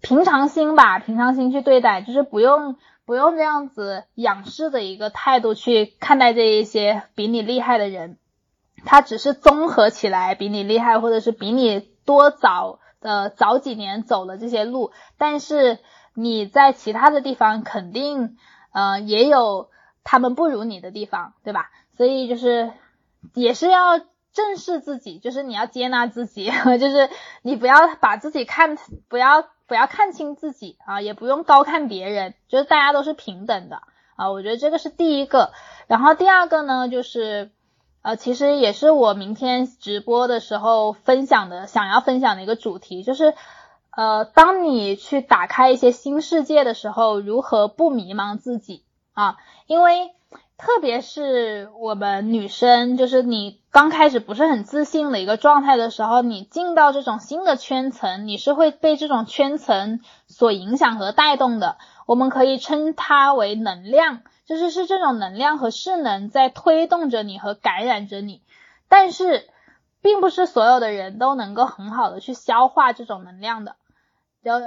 [0.00, 8.16] 平常心吧，平常心去对待，就是不用不用这样子仰视的一个态度去看待这一些比你厉害的人，
[8.86, 15.78] 他只是综合起来比你厉害，或者是比你多早呃早几年走了这些路，但是。
[16.20, 18.36] 你在其他的地方肯定，
[18.72, 19.70] 呃，也有
[20.02, 21.70] 他们不如你的地方，对吧？
[21.96, 22.72] 所以就是
[23.34, 24.00] 也是要
[24.32, 26.50] 正视自己，就是你要接纳自己，
[26.80, 27.08] 就是
[27.42, 28.76] 你不要把自己看，
[29.08, 33.82] 不要不要看清自己啊，也不用高看别人，就是大家都是平等的
[34.16, 34.32] 啊。
[34.32, 35.52] 我觉得这个是第一个，
[35.86, 37.52] 然后第二个呢，就是
[38.02, 43.34] 呃，其实也是我明天直播的时候分享的，想要分享的一个主题，就是。
[43.98, 49.38] 呃，当你去打开一些新世界的时候，如何不迷茫自己啊？
[49.66, 50.12] 因为
[50.56, 61.76] 特别是我们女生，就是你刚开始不是很自信的一个状态的时候，你进到这种新的圈层，你是会被这种圈层所影响和带动的。
[62.06, 68.42] 我们可以称它为能量，就是是这种能量和势能在推动着你和感染着你，
[68.88, 69.48] 但是
[70.00, 73.74] 并不是所有的人都能够很好的去消化这种能量的。
[74.48, 74.64] 就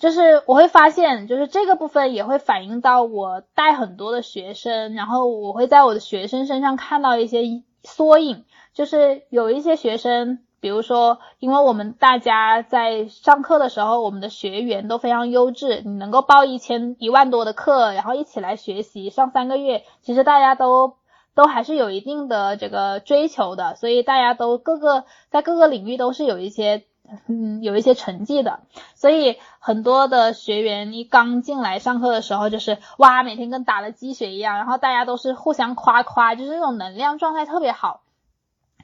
[0.00, 7.42] 就是我会发现，就是这个部分也会反映到我带很多的学生，然后我会在我的学生身上看到一些
[7.82, 8.44] 缩影。
[8.72, 20.96] 就是有一些学生，比如说，因为我们大家在上课的时候，我们的学员都非常优质，你能够报一千一万多的课，然后一起来学习上三个月，其实大家都
[21.36, 26.84] 都还是有一定的这个追求的，所以大家都各个在各个领域都是有一些。
[27.28, 28.60] 嗯，有一些成绩的，
[28.94, 38.00] 所以很多的学员一刚进来上课的时候，就是哇，每天跟打了鸡血一样，然后大家都是互相夸夸，就是那种能量状态特别好。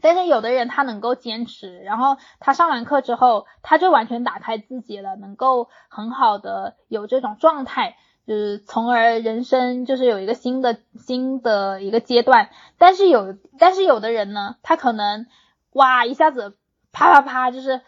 [0.03, 12.51] 但是有的人他能够坚持，然后他上完课之后，他就完全打开自己了，能够很好的有这种状态，就是从而人生就是有一个新的新的一个阶段。
[12.77, 15.27] 但是有但是有的人呢，他可能
[15.73, 16.57] 哇一下子
[16.93, 17.81] 啪啪啪就是。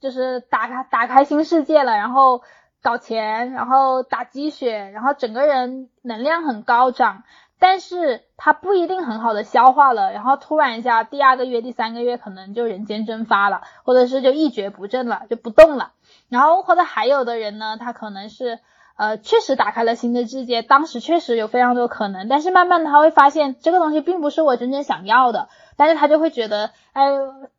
[0.00, 2.42] 就是打开打开新世界了，然后
[2.82, 7.24] 搞钱，然后打鸡血，然后整个人能量很高涨，
[7.58, 15.92] 但是他不一定很好的消化了，然后突然一下第二个月、第三个月可能就人间蒸发了，或者是就一蹶不振了，就不动了。
[16.28, 18.60] 然后或者还有的人呢，他可能是
[18.96, 27.06] 呃，确实打开了新的世界，当时确实有非常多可能，但是慢慢的他会发现这个东西并不是我真正想要的，但是他就会觉得，哎，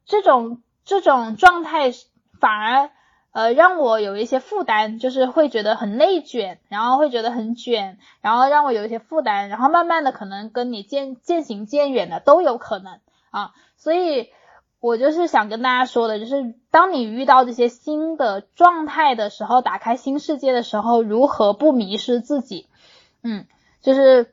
[0.06, 1.92] 这种这种状态
[2.40, 2.90] 反而
[3.32, 13.00] 呃让我有一些负担，就是会觉得很内卷，然后会觉得很卷，然后让我有一些负担，然后慢慢的可能跟你渐渐行渐远的都有可能
[13.32, 14.30] 啊，所以。
[14.82, 22.70] 我就是想跟大家说的，就是当你遇到这些新的状态的时候，打开新世界的时候，如何不迷失自己？
[23.22, 23.46] 嗯，
[23.82, 24.32] 就是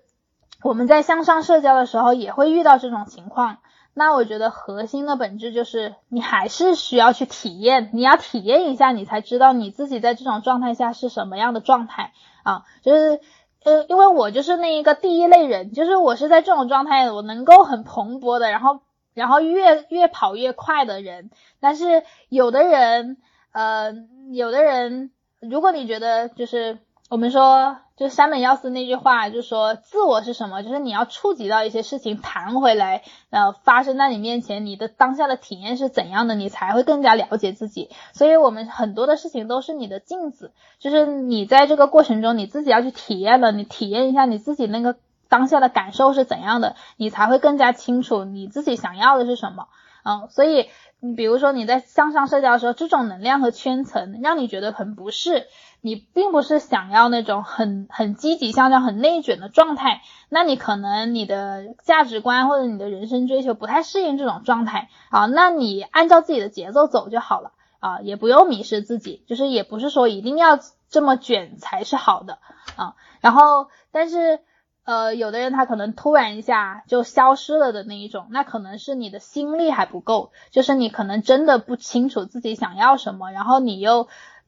[0.62, 3.58] 我们在向上社交的时候也会遇到这种情况。
[3.98, 12.64] 那我觉得核心的本质就是，你还是需要去体验，你要体验一下，你才知道你自己在这种状态下是什么样的状态啊。
[12.82, 13.20] 就是
[13.64, 18.80] 呃，因为我就是那一个第一类人，就是我是在这种状态，我能够很蓬勃的，然后。
[19.14, 23.16] 然后越越跑越快的人，但是有的人，
[23.50, 23.94] 呃，
[24.30, 30.62] 有的人，如果你觉得就是我们说，就山本耀司那句话，就说自我是什么？
[30.62, 37.90] 就是你要触及到一些事情，弹回来，呃，发生在你面前，你的当下的体验是怎样的，你才会更加了解自己。
[38.12, 40.50] 所以，我们很多的事情都是你的镜子，
[40.80, 44.96] 就是你在这个过程中，你自己要去体验了，你体验一下你自己那个。
[45.28, 49.66] 当下的感受是怎样的，你才会更加清楚你自己想要的是什么。
[50.04, 50.68] 嗯，所以
[51.00, 55.48] 你比如说你在向上社交的时候，这种能量和圈层让你觉得很不适，
[55.86, 70.58] 你并不是想要那种很很积极向上、很内卷的状态，那你可能你的价值观或者你的人生追求不太适应这种状态啊，那你按照自己的节奏走就好了啊，也不用迷失自己，就是也不是说一定要
[70.90, 72.38] 这么卷才是好的
[72.74, 72.96] 啊。
[73.20, 74.40] 然后，但是。
[74.88, 84.06] 呃，有的人他可能突然一下就消失了的那一种，那可能是你的心力还不够，就是你可能真的不清楚自己想要什么，然后你又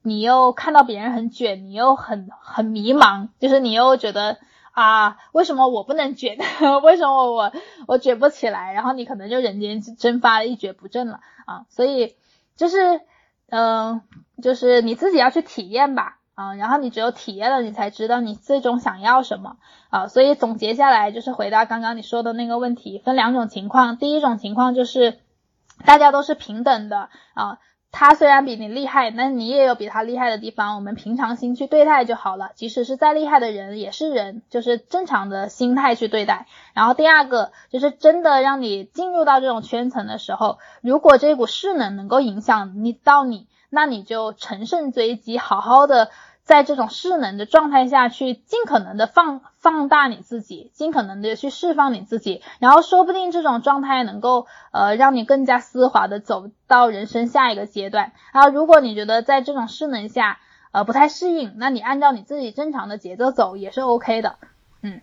[0.09, 4.39] 你又看到别人很卷，你又很很迷茫，就是你又觉得
[4.73, 6.39] 啊，为什么我不能卷？
[6.83, 7.53] 为什么我
[7.87, 8.73] 我卷不起来？
[8.73, 11.67] 然后你可能就人间蒸发了，一蹶不振了啊！
[11.69, 12.17] 所以
[12.57, 13.01] 就是
[13.51, 14.03] 嗯，
[14.43, 16.17] 就是你自己要去体验吧。
[16.35, 19.57] 啊，然后你只有体验了，你才知道你最终想要什么
[19.91, 20.07] 啊。
[20.07, 23.97] 所以总结下来就是回答刚刚你说的那个问题，分两种情况。
[23.97, 25.19] 第一种情况就是
[25.85, 27.59] 大家都是平等的啊，
[27.91, 32.51] 他虽然比你厉害，那你也有比他厉害的地方，我们平常心去对待就好了。
[32.55, 36.47] 即使是再厉害的人也是人，就是正常的心态去对待。
[36.75, 46.11] 然后第二个就是真的让你进入到这种圈层的时候，如果这股势能能够影响你到你，那你就乘胜追击，好好的。
[46.49, 58.13] 在这种势能的状态下去，尽可能的放放大你自己，尽可能的去释放你自己，然后说不定这种状态能够呃让你更加丝滑的走到人生下一个阶段。
[58.33, 60.39] 然后如果你觉得在这种势能下
[60.73, 64.37] 呃不太适应，那你按照你自己正常的节奏走也是 OK 的。
[64.81, 65.03] 嗯，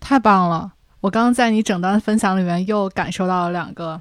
[0.00, 0.72] 太棒了！
[1.02, 4.00] 我刚刚在你整段分享里面又感受到了两个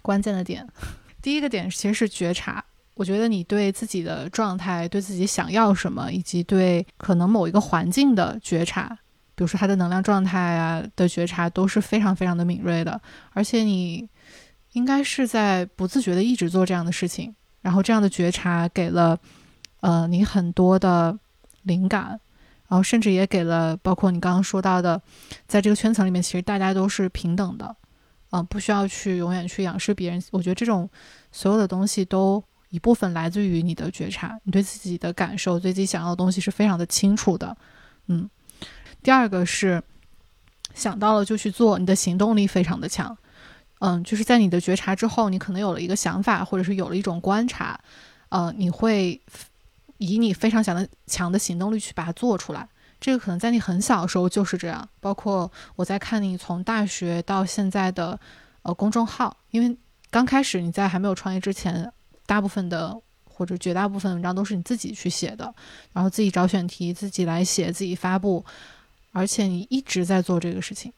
[0.00, 0.66] 关键的点，
[1.20, 2.64] 第一个点其实是觉察。
[2.94, 8.96] 我觉得你对自己的状态、对自己想要什么，以及对可能某一个环境的觉察，
[9.34, 13.00] 比如说他的能量状态啊的觉察，都是非常非常的敏锐的。
[13.32, 14.08] 而且你
[14.74, 19.18] 应该是在不自觉的一直做这样的事情，然后这样的觉察给了
[19.80, 21.18] 呃你很多的
[21.62, 22.20] 灵感，
[22.68, 25.02] 然后甚至也给了包括你刚刚说到的，
[25.48, 27.74] 在这个圈层里面，其实大家都是平等的，
[28.30, 30.22] 嗯，不需要去永远去仰视别人。
[30.30, 30.88] 我觉得这种
[31.32, 32.40] 所有的东西都。
[32.74, 37.56] 一部分来自于你的觉察，你对自己的感受、对自己想要的东西是非常的清楚的，
[38.08, 38.28] 嗯。
[39.00, 39.80] 第二个是
[40.74, 43.16] 想到了就去做，你的行动力非常的强，
[43.78, 47.78] 嗯，就是在你的觉察之后，你可能有了一个想法，或者是有了一种观察，
[48.30, 49.20] 呃，你会
[49.98, 52.68] 以你非常强的强的行动力去把它做出来。
[52.98, 58.18] 这个可能在你很小的时候就是这样，包括我在看你从大学到现在的
[58.62, 59.76] 呃公众号，因为
[60.10, 61.92] 刚开始你在还没有创业之前。
[62.26, 65.52] 大部分的或者绝大部分文章都是你自己去写的，
[65.92, 68.44] 然后自己找选题，自己来写，自己发布，
[69.12, 70.92] 而且你一直在做这个事情。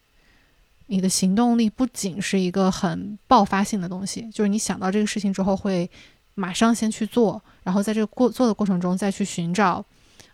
[0.85, 5.89] 你的行动力不仅是一个很爆发性的东西，就是你想到这个事情之后会
[6.35, 9.83] 马上先去做，然后在这个过做的过程中再去寻找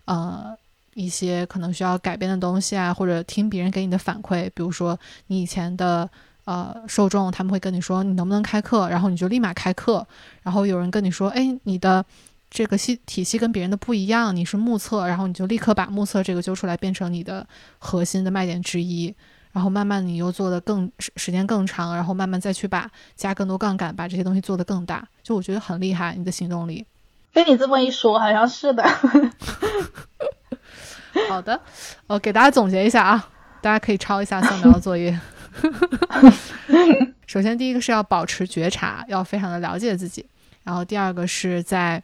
[0.06, 0.56] 呃
[0.94, 6.10] 一些可能需要改变的东西啊，或者听别人给你的反馈，比如说你以前的。
[6.46, 10.06] 呃，受众他们会跟你说你能不能开课，然后你就立马开课。
[10.42, 12.04] 然后有人跟你说，哎，你的
[12.50, 17.48] 这个系体系跟别人的不一样，你是目测，然后你就立刻把目测这个揪出来，变成你的
[17.80, 19.14] 核心的卖点之一。
[19.54, 25.08] 然后慢慢你又做的更时时间更长，然后慢慢再去把加更多杠杆，把这些东西做得更大。
[25.22, 26.84] 就我觉得很厉害，你的行动力。
[27.32, 28.84] 被你这么一说，好像是的。
[31.30, 31.62] 好的，
[32.08, 33.30] 呃，给大家总结一下啊，
[33.62, 35.18] 大家可以抄一下三苗作业。
[37.28, 40.26] 首先，第一个是要保持觉察，要非常的了解自己。
[40.64, 42.02] 然后，第二个是在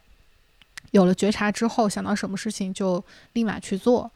[0.90, 4.10] 有了觉察之后，想到什么事情就立马去做，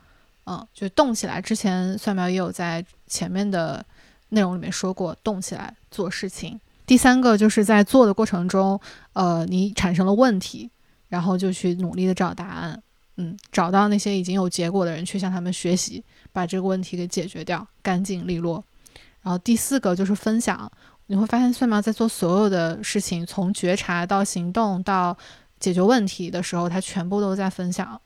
[0.47, 1.41] 嗯，就动起来。
[1.41, 3.85] 之前蒜苗也有在前面的
[4.30, 6.61] 内容里面说过，动起来做事情。
[6.87, 8.78] 第三个就是在做的过程中，
[9.14, 10.68] 呃，你产生了问题，
[11.09, 12.82] 然后就去努力的找答案，
[13.16, 18.62] 嗯，找到那些已经有结果的人，去向他们学习，把这个问题给解决掉，干净利落。
[19.25, 20.70] 然后第四个就是分享，
[21.07, 25.16] 你会发现蒜苗在做所有的事情，从觉察到行动到
[25.59, 28.01] 解决问题的时候，他全部都在分享，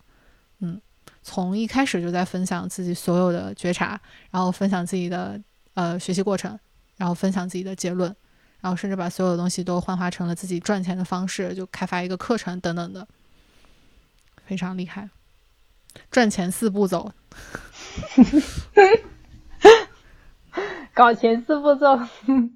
[0.60, 0.80] 嗯，
[1.22, 4.00] 从一开始就在分享自己所有的觉察，
[4.30, 5.38] 然后分享自己的
[5.74, 6.58] 呃学习过程，
[6.96, 8.14] 然后分享自己的结论。
[8.60, 13.06] 然后甚至把所有的东西都幻化成了自己赚钱的方式，就开发一个课程等等的，
[14.46, 15.08] 非常厉害。
[16.10, 17.12] 赚钱四步走，
[20.98, 21.96] 搞钱四步骤。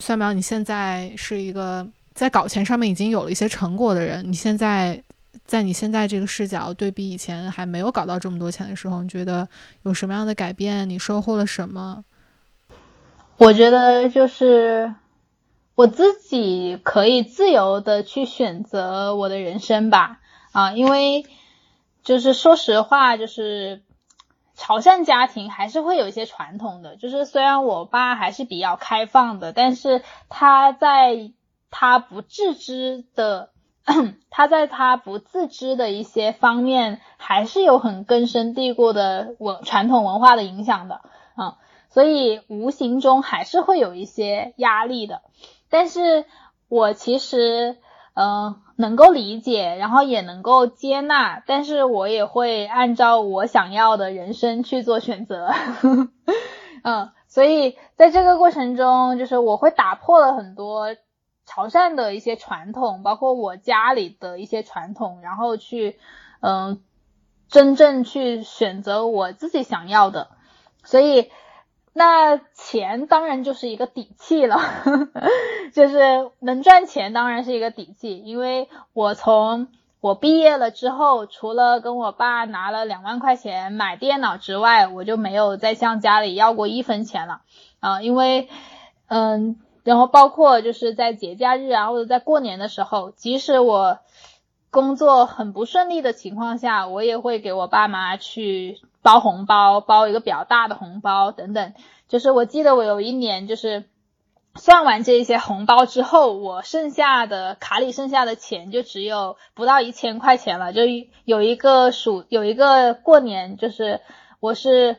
[0.00, 5.00] 蒜苗，你现在是一个在搞钱上面已经有了一些成果的人，你现在。
[5.44, 9.48] 在你现在这个视角对比以前还没有搞到这么多钱的时候，你觉得
[9.84, 10.90] 有什么样的改变？
[10.90, 12.04] 你收获了什么？
[13.38, 14.94] 我觉得就是
[15.74, 20.20] 我自己可以自由的去选择我的人生吧。
[20.58, 21.24] 啊，因为
[22.02, 23.82] 就是说实话，就是
[24.54, 26.96] 潮汕家庭还是会有一些传统的。
[26.96, 31.30] 就是虽然我爸还是比较开放的，但是他在
[31.70, 33.50] 他不自知的。
[34.28, 41.00] 他在他不自知的一些方面，还是有很根深蒂固的文传统文化的影响的，
[41.34, 41.56] 啊，
[41.88, 45.22] 所以无形中还是会有一些压力的。
[45.70, 46.26] 但是
[46.68, 47.78] 我其实，
[48.18, 55.52] 嗯，能够理解，然后也能够接纳，但是我也会按照我想要的人生去做选择，
[56.82, 60.96] 嗯，所以在这个过程中，就是我会打破了很多。
[61.50, 65.98] 潮汕的一些传统，包括我家里的一些传统，然后去，
[66.40, 66.82] 嗯，
[67.48, 70.28] 真正去选择我自己想要的，
[70.84, 71.30] 所以
[71.98, 74.60] 那钱当然就是一个底气了，
[75.74, 79.66] 就是能赚钱当然是一个底气，因为我从
[80.00, 87.40] 我毕业了之后，除了跟我爸拿了两万块钱买电脑之外，我就没有再向家里要过一分钱了
[87.80, 88.48] 啊，因为，
[89.08, 89.56] 嗯。
[89.84, 94.00] 然后包括就是在节假日啊，或者在过年的时候，即使我
[94.70, 101.72] 工作很不顺利的情况下，我也会给我爸妈去包红包，包一个比较大的红包等等。
[102.08, 103.88] 就是我记得我有一年，就是
[104.54, 110.74] 算完这些红包之后，我剩下的卡里剩下的钱就只有不到一千块钱了。
[110.74, 110.82] 就
[111.24, 114.02] 有一个暑有一个过年，就是
[114.40, 114.98] 我是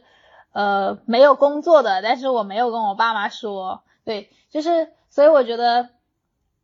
[0.53, 4.31] 呃没有工作的，但是我没有跟我爸妈说，对。
[4.49, 5.89] 就是，所以我觉得，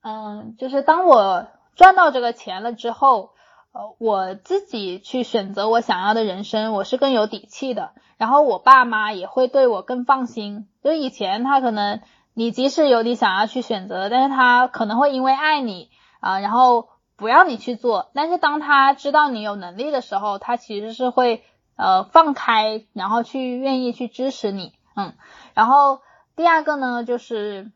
[0.02, 3.34] 嗯，就是当我赚到这个钱了之后，
[3.76, 7.91] 呃，我自己去选择我想要的人生，我是更有底气的。
[8.15, 10.69] 然后我爸妈也会对我更放心。
[10.82, 11.99] 就以前他可能，
[12.34, 15.89] 你即使有你想要去选择，但是他可能会因为爱你
[16.21, 18.11] 啊，然后不让你去做。
[18.13, 21.43] 但是当他知道你有能力的时候，他其实是会
[21.76, 24.71] 呃放开，然后去愿意去支持你。
[24.95, 25.15] 嗯，
[25.53, 25.99] 然后
[26.38, 27.71] 第二个呢，就是。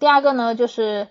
[0.00, 1.06] 第二个呢，就是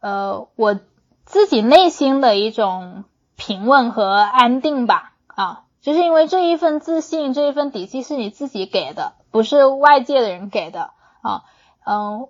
[0.00, 0.80] 呃我
[1.24, 3.04] 自己内心的一种
[3.40, 10.90] 平稳和安定吧，啊，就是因为这一份自信，这一份底气是你自己给的，不是外界的人给的
[11.22, 11.44] 啊，
[11.86, 12.28] 嗯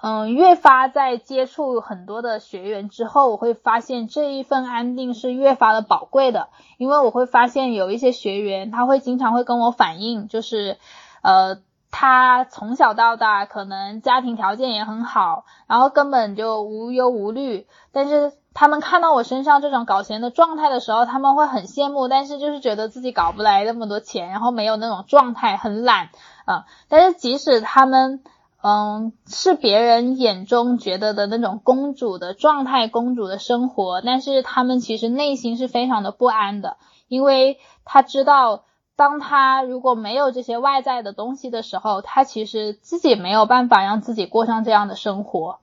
[0.00, 10.78] 嗯，越发在接触很多的学员之后，我会发现这一份安定是越发的宝贵的，因为我会发现有一些学员他会经常会跟我反映，就是
[11.22, 11.58] 呃。
[11.92, 17.66] 他从小到大可能家庭条件也很好，然后根本就无忧无虑。
[17.90, 26.10] 但是他们看到我身上这种搞钱的状态的时候，他们会很羡慕，但是就是觉得自己搞不来那么多钱，然后没有那种状态，很懒
[26.44, 26.66] 啊。
[26.88, 28.22] 但是即使他们
[28.62, 36.76] 嗯是别人眼中觉得的那种公主的状态、公主的生活，但是他们其实内心是非常的不安的，
[37.08, 38.64] 因为他知道。
[38.96, 45.58] 当他如果没有这些外在的东西的时候，他其实自己没有办法让自己过上这样的生活。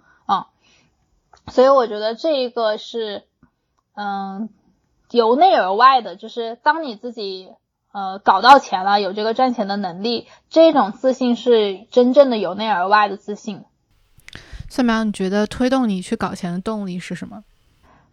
[1.49, 3.23] 所以我觉得这一个是，
[3.95, 4.49] 嗯，
[5.11, 7.49] 由内而外的，就是当你自己
[7.93, 13.63] 呃搞到钱了，有这个赚钱的能力，这种自信是真正的由内而外的自信。
[14.69, 17.43] 蒜苗，你觉得推动你去搞钱的动力是什么？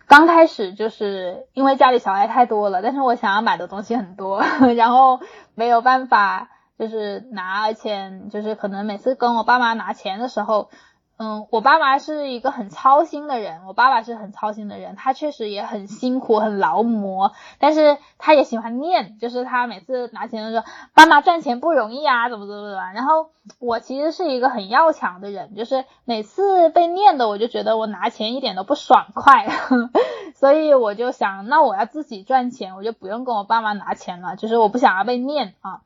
[0.07, 4.43] 刚开始就是因为家里小孩太多了，但是我想要买的东西很多，
[4.77, 5.21] 然后
[5.55, 10.71] 没有办法就是拿，而且就是可能每次跟我爸妈拿钱的时候。
[11.17, 22.93] 嗯，我爸妈是一个很操心的人，我爸爸是很操心的人，他确实也很辛苦，很劳模，但是他也喜欢念，就是他每次拿钱的时候，爸妈赚钱不容易啊，怎么怎么怎么。
[22.93, 29.49] 然后我其实是一个很要强的人，就是每次被念的，我就觉得我拿钱一点都不爽快，
[30.35, 35.83] 所以我就想，那我要自己赚钱，我就不用跟我爸妈拿钱了，就是我不想要被念啊，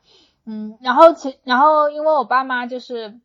[0.47, 3.20] 嗯，然后其然后因为我爸妈就是。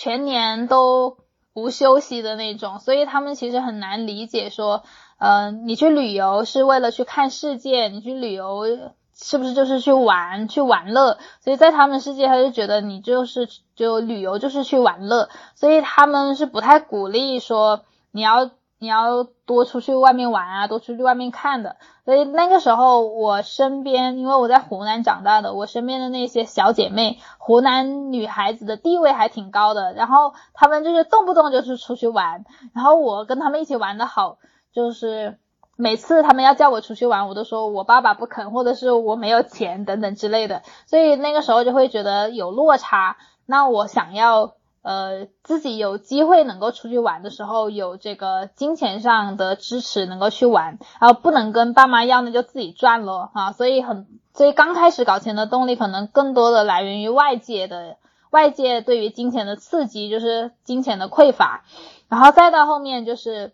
[0.00, 1.16] 全年都
[1.52, 4.84] 不休息的那种，所以他们其实很难理解说，
[5.18, 8.64] 嗯，你去旅游是为了去看世界，你去旅游
[9.12, 11.18] 是不是就是去玩去玩乐？
[11.40, 17.80] 所以在他们世界，他就觉得你就是就旅游就是去玩乐，所以他们是不太鼓励说
[18.12, 18.50] 你要。
[18.80, 21.76] 你要多出去外面玩啊，多出去外面看的。
[22.04, 29.92] 所以那个时候，我身边，因为我在湖南长大的，我身边的那些小姐妹，湖南女孩子的地位还挺高的。
[29.94, 34.38] 然后她们就是动不动就是出去玩，然后我跟她们一起玩的好，
[34.72, 35.38] 就是
[35.76, 40.62] 每次她们要叫我出去玩，我都说我爸爸不肯，或者是我没有钱等等之类的。
[40.86, 43.16] 所以那个时候就会觉得有落差。
[43.44, 44.57] 那我想要。
[44.82, 53.52] 呃，自己有机会能够出去玩的时候，有这个金钱上的支持，能够去玩，然后不能跟爸妈要，那就自己赚咯啊。
[53.52, 57.96] 所以很，所以刚开始搞钱的动力，可能更多的来源于外界的，
[58.30, 61.64] 外界对于金钱的刺激，就是金钱的匮乏，
[62.08, 63.52] 然后再到后面就是，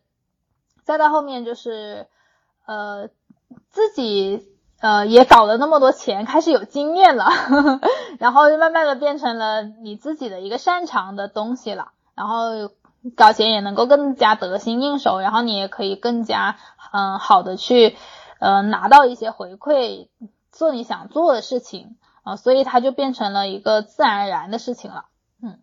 [0.85, 2.07] 再到后面就是，
[2.66, 3.09] 呃，
[3.70, 4.53] 自己。
[4.85, 7.30] 呃，也搞了那么多钱，开始有经验了，
[8.20, 12.70] 然后就慢慢的变成了你自己的一个擅长的东西了，然后
[13.16, 16.59] 搞钱也能够更加得心应手，然后你也可以更加
[16.93, 17.97] 嗯好的去
[18.41, 20.09] 呃拿到一些回馈，
[20.53, 25.07] 做你想做的事情啊，所以它就变成了一个自然而然的事情了，
[25.41, 25.61] 嗯。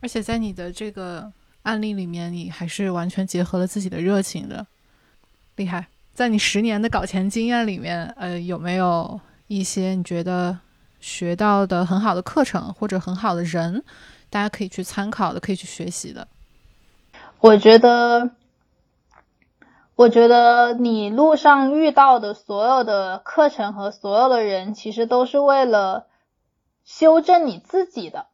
[0.00, 1.32] 而且在你的这个
[1.64, 4.64] 案例里面，你还是完全结合了自己的热情的，
[5.56, 5.88] 厉害。
[6.18, 10.58] 在你十年的搞钱经验里面，呃，有没有一些你觉得
[10.98, 13.84] 学到的很好的课程或者很好的人，
[14.28, 16.26] 大家可以去参考的，可以去学习的？
[17.38, 18.32] 我觉得，
[19.94, 26.08] 我觉得你路上遇到的所有的课程和所有的人，其实都是为了
[26.84, 28.26] 修正你自己的。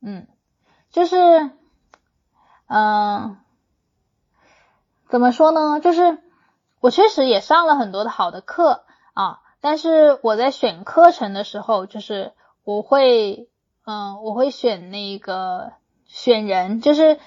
[0.00, 0.26] 嗯，
[0.90, 1.50] 就是，
[2.66, 3.36] 嗯，
[5.10, 5.78] 怎么说呢？
[5.78, 6.16] 就是。
[6.82, 8.82] 我确实也上了很多的好的课
[9.14, 12.32] 啊，但是我在选课程的时候，就是
[12.64, 13.48] 我会，
[13.86, 15.74] 嗯，我会选那个
[16.06, 17.20] 选人，就是，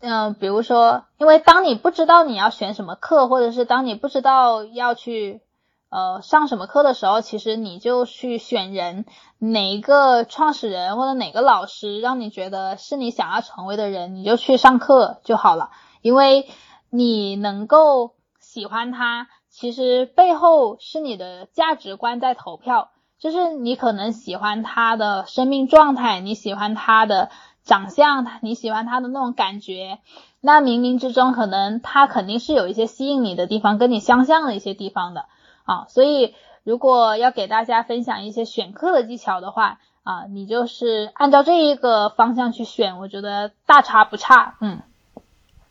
[0.00, 5.40] 嗯，比如说，因为当你不知道你要选什么课，或者是当你不知道要去，
[5.88, 9.06] 呃，上什么课的时候，其实你就去选人，
[9.38, 15.70] 哪一个创始人或者哪个老师让你觉得是你想要成为的人，你就去上课就好了，
[16.02, 16.46] 因为
[16.90, 18.17] 你能够。
[18.58, 22.90] 喜欢他，其实背后是你的价值观在投票，
[23.20, 27.30] 就是你可能喜欢他的生命状态，你喜欢他的
[27.62, 30.00] 长相，你喜欢他的那种感觉，
[30.40, 35.26] 那冥冥之中可能他肯定是有一些吸引你的地方，跟你相像的一些地方的
[35.62, 35.86] 啊。
[35.88, 36.34] 所以
[36.64, 44.56] 如果要给大家分享一些选课的技巧的话啊，你就是按照这一个方向去选，我觉得大差不差。
[44.60, 44.82] 嗯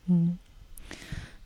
[0.06, 0.38] 嗯。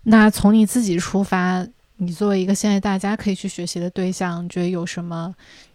[0.04, 5.34] 那从你自己出发，你作为一个现在大家可以去学习的对象，觉得有什么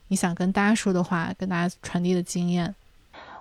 [0.10, 2.76] 你想跟大家说的话，跟大家传递的经验？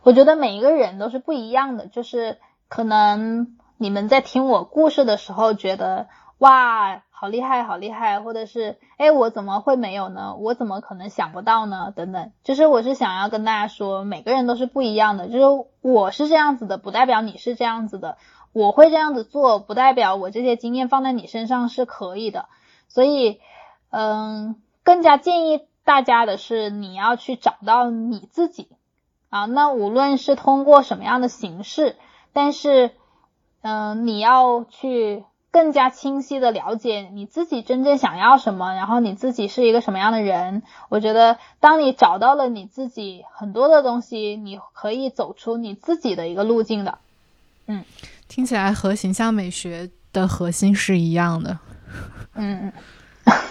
[0.04, 6.06] 我觉得每一个人都是不一样的，就是可能你们在听我故事的时候，觉得
[6.38, 10.36] 哇，好厉害，好厉害，或者是哎，我怎么会没有呢？
[10.36, 11.92] 我怎么可能想不到呢？
[11.96, 18.16] 等等，就是我是想要跟大家说，每个人都是不一样的，就是我是这样子的，不代表你是这样子的。
[18.52, 22.46] 我会这样子做，不代表我这些经验放在你身上是可以的。
[22.88, 23.40] 所以，
[23.90, 28.68] 嗯，更加建议大家的是，你要去找到你自己
[29.28, 29.44] 啊。
[29.44, 31.96] 那无论是通过什么样的形式，
[32.32, 32.92] 但是，
[33.60, 40.62] 嗯，你要去更加清晰的了解你自己真正想要什么，然后你自己是一个什么样的人。
[40.88, 46.98] 我觉得，当你找到了你自己很多的东西，你可以走出你自己的一个路径的。
[47.66, 47.84] 嗯。
[48.28, 51.58] 听起来和形象美学的核心是一样的，
[52.34, 52.72] 嗯，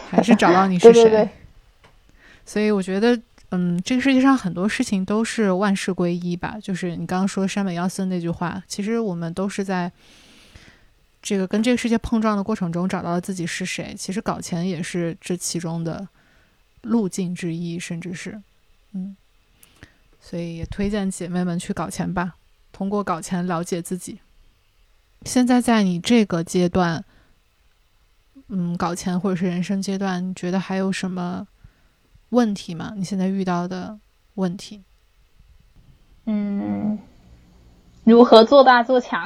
[0.09, 0.93] 还是找到你是谁。
[0.93, 1.29] 对对对。
[2.45, 3.19] 所以我觉得，
[3.49, 6.57] 嗯，这个世界上很多事情都是万事归一吧。
[6.61, 9.91] 就是你刚刚说山本耀司那句话，其实我们都是在
[11.21, 13.95] 这个跟这个世界碰撞的过程中找到了自己是谁。
[13.97, 16.07] 其实搞钱也是这其中的
[16.83, 18.39] 路径之一，甚至是，
[18.93, 19.15] 嗯，
[20.21, 22.35] 所以也推荐姐妹们去搞钱吧，
[22.71, 24.19] 通过搞钱了解自己。
[25.25, 27.03] 现在在你这个阶段，
[28.47, 31.47] 嗯，搞钱或者是人生阶段，你觉得还有什么？
[32.29, 32.93] 问题吗？
[32.97, 33.99] 你现在遇到的
[34.33, 34.83] 问题？
[36.25, 36.97] 嗯，
[38.03, 39.23] 如何做大做强？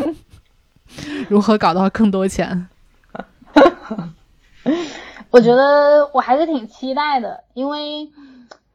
[1.28, 2.68] 如何搞到更多钱？
[5.30, 8.10] 我觉得我还是挺期待的，因为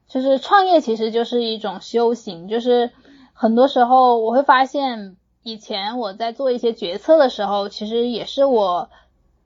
[0.08, 2.92] 就是创业其实就是一种修行，就是
[3.34, 8.90] 很多时候我会发现，以前我在做一些决策的时候，其实也是我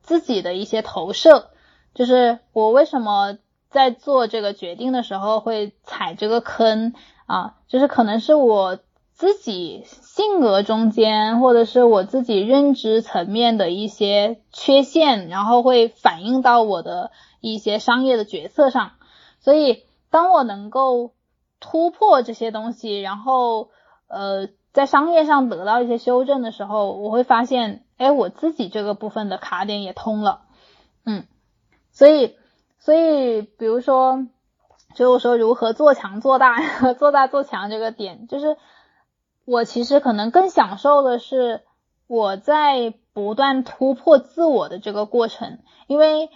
[0.01, 1.49] 自己的一些投射，
[1.93, 3.37] 就是我为什么。
[3.71, 6.95] 在做这个决定的时候会踩这个坑
[7.27, 8.79] 啊，就是可能是我
[9.13, 18.93] 自己性格中间，或者是我自己认知层面的一些缺陷，然后会反映到我的一些商业的决策上。
[19.39, 21.11] 所以，当我能够
[21.59, 23.69] 突破这些东西，然后
[24.07, 30.41] 呃，在商业上得到一些修正的时候，我会发现，哎，我自己这个部分的卡点也通了，
[31.05, 31.25] 嗯，
[31.91, 32.35] 所以。
[32.81, 34.25] 所以，比如说，
[34.95, 36.55] 就我说如何做强做大，
[36.97, 38.55] 做大做强这个点，就是
[39.43, 41.63] 我其实可能更享受的是
[42.07, 46.29] 我在不断突破自我的这个过程，因为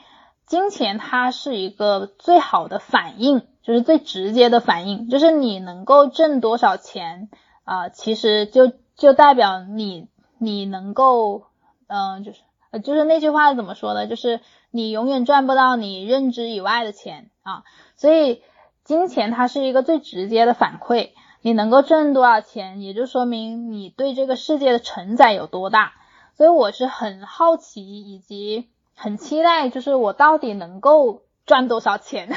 [0.46, 7.30] 金钱它是一个最好的反应，就是最直接的反应，就是你能够挣多少钱
[7.64, 10.08] 啊，其实就就代表你
[10.38, 11.46] 你能够，
[11.88, 12.42] 嗯，就是
[12.84, 14.40] 就是那句话怎么说的，就是。
[14.76, 17.64] 你永远赚不到你认知以外的钱啊，
[17.96, 18.42] 所以
[18.84, 21.12] 金钱它是一个最直接的反馈。
[21.44, 25.94] 你能够挣多少钱，也就说明你对这个世界的承载有多大。
[26.36, 32.30] 所以我是很好奇以及很期待，就是我到底能够赚多少钱，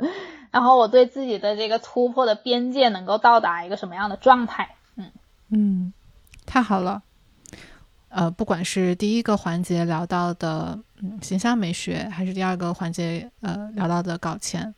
[0.54, 4.76] 然后我对自己的这个突破的边界能够到达一个什么样的状态？
[4.94, 5.10] 嗯
[5.48, 5.92] 嗯，
[6.46, 7.02] 太好了。
[8.08, 14.72] 呃，不管是第一个环节聊到的嗯形象美学，还是第二个环节呃聊到的搞钱，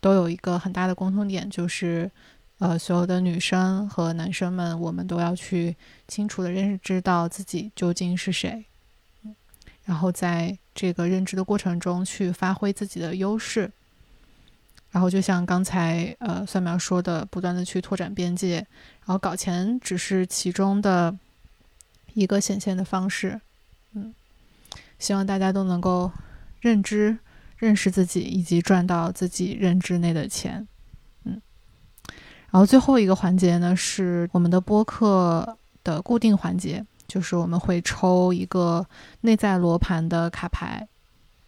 [0.00, 2.10] 都有一个很大的共同点，就是
[2.58, 5.76] 呃所有的女生和男生们，我们都要去
[6.08, 8.64] 清楚的认知到自己究竟是谁，
[9.84, 13.70] 然后在这个认知的过程中去发挥自己的优势，
[14.90, 18.56] 然后就像刚才呃蒜苗说的，不断的去拓展边界，
[19.06, 21.16] 然后搞钱只是其中的。
[22.12, 23.40] 一个显现的方式，
[23.94, 24.12] 嗯，
[24.98, 26.10] 希望大家都能够
[26.60, 27.16] 认知、
[27.56, 30.66] 认识自己，以及赚到自己认知内的钱，
[31.22, 31.40] 嗯。
[32.50, 38.84] 然后最后一个环节呢，是我们的播客的固定环节，就是我们会抽一个
[39.20, 40.88] 内在罗盘的卡牌，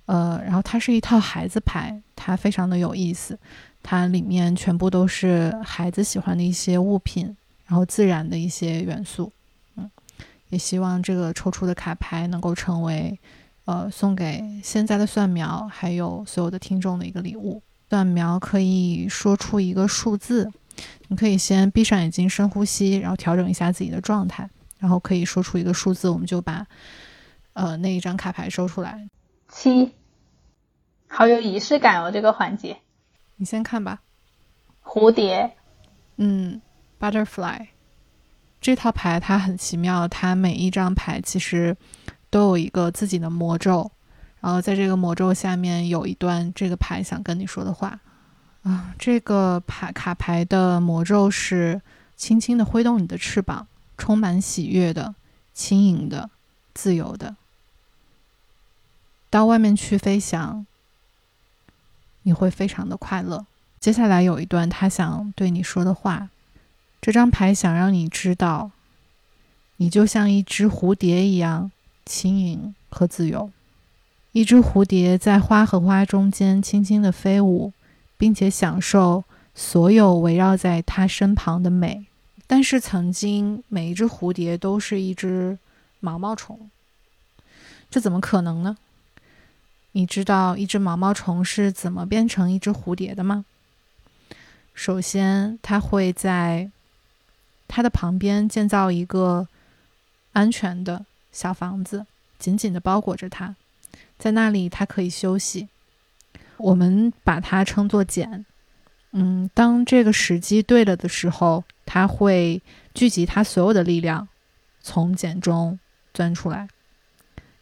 [0.06, 3.38] 呃，然后它是一套孩子牌，它非常的有意思，
[3.82, 7.36] 它里面全部都是孩子喜欢的一些物品，
[7.66, 9.32] 然后自然的一些元素。
[9.76, 9.90] 嗯
[10.50, 13.18] 也希望这个抽出的卡牌能够成为，
[13.64, 17.62] 呃，送给现在的蒜苗还有所有的听众的一个礼物。
[17.88, 20.50] 蒜苗可以说出一个数字，
[21.08, 24.46] 你可以先闭上眼睛深呼吸，然后调整一下自己的状态，
[24.78, 26.66] 然后可以说出一个数字，我们就把，
[27.54, 29.08] 呃，那一张卡牌收出来。
[29.54, 29.92] 七，
[31.06, 32.78] 好有仪式感哦，这个环节。
[33.36, 34.00] 你先看吧。
[34.82, 35.52] 蝴蝶。
[36.16, 36.60] 嗯
[36.98, 37.66] ，butterfly。
[38.62, 41.76] 这套牌它很奇妙，它每一张牌其实
[42.30, 43.92] 都有一个自己的魔咒，
[44.40, 48.00] 然后在这个魔咒下面有一段这个牌想跟你说的话
[48.62, 48.94] 啊。
[48.98, 51.82] 这个牌卡牌的魔咒是：
[52.16, 55.14] 轻轻的挥动你的翅膀，充满喜悦的、
[55.52, 56.30] 轻盈的、
[56.72, 57.36] 自由的，
[59.32, 60.66] 到外面去飞翔，
[62.24, 63.46] 你会非常的快乐。
[63.80, 66.28] 接下来有一段他想对你说的话。
[67.00, 68.72] 这张牌想让你知道，
[69.78, 71.72] 你就像一只蝴蝶一样
[72.04, 73.50] 轻盈和自由。
[74.32, 77.72] 一只蝴蝶在花和花中间轻轻的飞舞，
[78.18, 79.24] 并且享受
[79.54, 82.04] 所有围绕在它身旁的美。
[82.46, 85.58] 但是，曾经每一只蝴蝶都是一只
[86.00, 86.70] 毛毛虫，
[87.90, 88.76] 这怎么可能呢？
[89.92, 93.44] 你知道一只毛毛虫是怎么变成一只蝴蝶的吗？
[94.74, 96.70] 首先，它会在
[97.68, 99.46] 它的旁边建造一个
[100.32, 102.06] 安全的小房子，
[102.38, 103.54] 紧紧的包裹着它，
[104.18, 105.68] 在那里它可以休息。
[106.56, 108.46] 我们把它称作茧，
[109.10, 112.62] 嗯，当这个时机对了的时候，它会
[112.94, 114.26] 聚集它所有的力量，
[114.80, 115.78] 从茧中
[116.14, 116.68] 钻出来，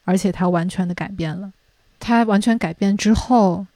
[0.05, 1.53] 而且它完全的改变了。
[2.01, 3.67] 它完全改变之后，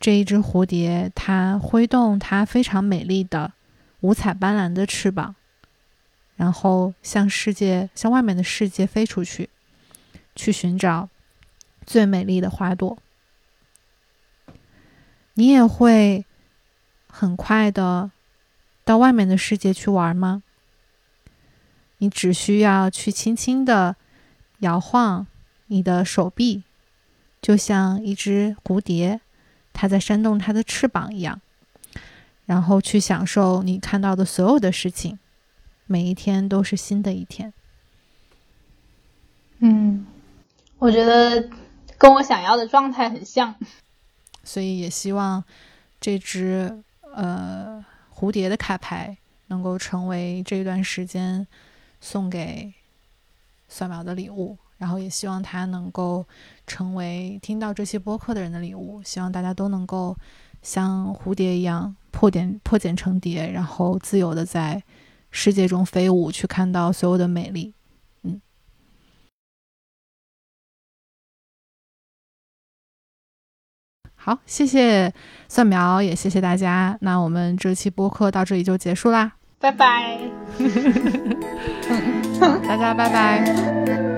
[0.00, 3.52] 这一只蝴蝶它挥动它非常美丽的
[4.00, 5.36] 五彩斑斓的翅膀，
[6.36, 9.50] 然后向世界、向外面的世界飞出去，
[10.34, 11.10] 去寻找
[11.84, 12.96] 最美丽的花朵。
[15.34, 16.24] 你也会
[17.06, 18.10] 很快的
[18.84, 20.42] 到外面的世界去玩吗？
[21.98, 23.96] 你只需要去轻轻的
[24.60, 25.26] 摇晃
[25.66, 26.64] 你的手臂。
[27.42, 29.20] 就像一只蝴蝶，
[29.72, 31.40] 它在扇动它的翅膀一样，
[32.44, 35.18] 然后去享受你看到的所有的事情。
[35.86, 37.52] 每一天都是新的一天。
[39.58, 40.06] 嗯，
[40.78, 41.48] 我觉得
[41.98, 43.54] 跟我想要的状态很像，
[44.44, 45.42] 所以也希望
[46.00, 46.82] 这只
[47.14, 47.84] 呃
[48.14, 49.16] 蝴蝶的卡牌
[49.48, 51.46] 能够成为这段时间
[52.00, 52.72] 送给
[53.68, 54.58] 蒜苗的礼物。
[54.78, 56.26] 然后也希望它能够
[56.70, 59.02] 成为听到这些播客的人的礼物。
[59.02, 60.16] 希望大家都能够
[60.62, 64.80] 像蝴蝶一样破茧破茧成蝶，然后自由的在
[65.32, 67.74] 世界中飞舞，去看到所有的美丽。
[68.22, 68.40] 嗯，
[74.14, 75.12] 好，谢谢
[75.48, 76.96] 蒜苗，也谢谢大家。
[77.00, 80.20] 那我们这期播客到这里就结束啦，拜拜。
[82.40, 84.09] 大家拜拜。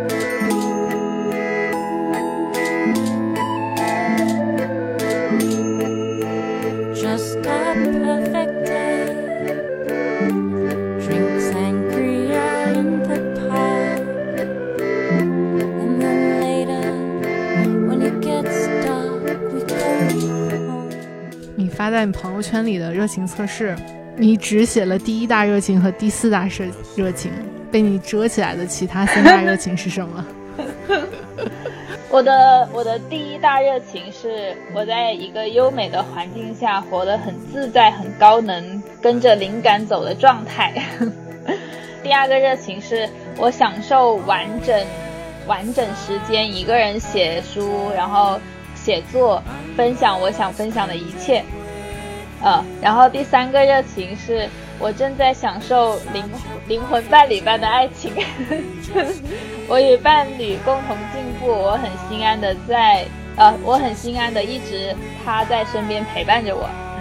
[21.93, 23.77] 在你朋友圈里的热情测试，
[24.17, 26.65] 你只写了第一大热情和第四大热
[26.97, 27.31] 热情，
[27.71, 30.25] 被你遮起来的其他三大热情是什么？
[32.09, 40.73] 我的我的第一大热情是我在一个优美的环境下活得很自在、很高能，跟着灵感走的状态。
[42.03, 44.85] 第二个热情是我享受完整
[45.47, 48.39] 完整时间一个人写书，然后
[48.75, 49.43] 写作，
[49.77, 51.43] 分享我想分享的一切。
[52.43, 56.25] 呃，然后第三个热情是我正在享受灵
[56.67, 58.13] 灵魂伴侣般的爱情，
[59.69, 63.05] 我与伴侣共同进步，我很心安的在
[63.37, 67.01] 呃，我很心安的一直他在身边陪伴着我，嗯，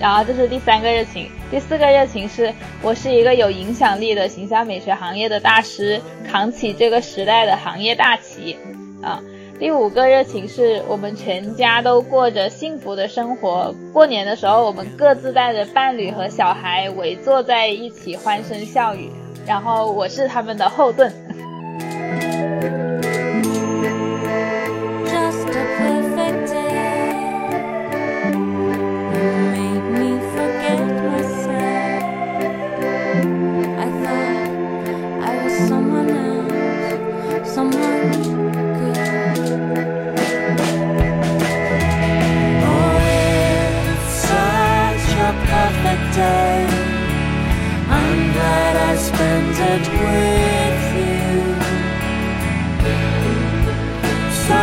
[0.00, 2.52] 然后这是第三个热情，第四个热情是
[2.82, 8.56] 我是一个有影响力的形象美学行业的大师，扛起这个时代的行业大旗，
[9.00, 9.22] 啊。
[9.58, 13.74] 第五个热情是我们全家都过着幸福的生活。
[13.92, 19.10] 过年的时候，我们各自带着伴侣和小孩围坐在一起，欢声笑语。
[19.46, 21.12] 然后我是他们的后盾。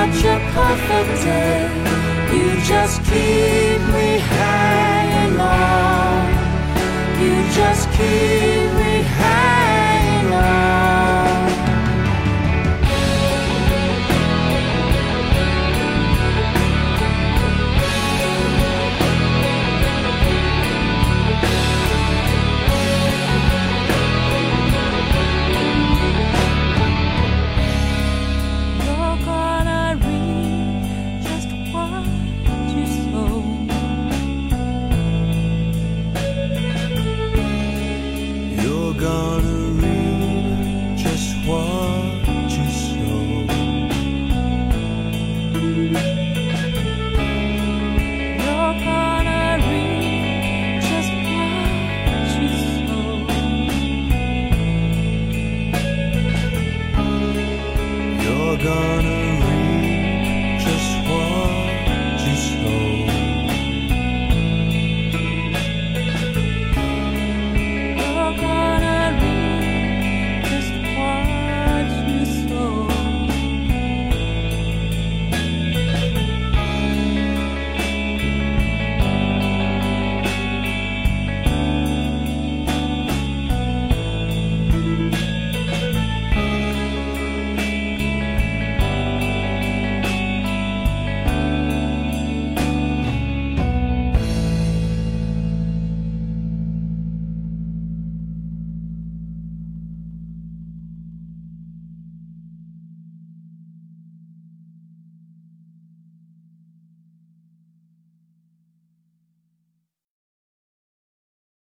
[0.10, 1.70] Perfect day.
[2.34, 6.26] You just keep me hanging on.
[7.22, 8.91] You just keep me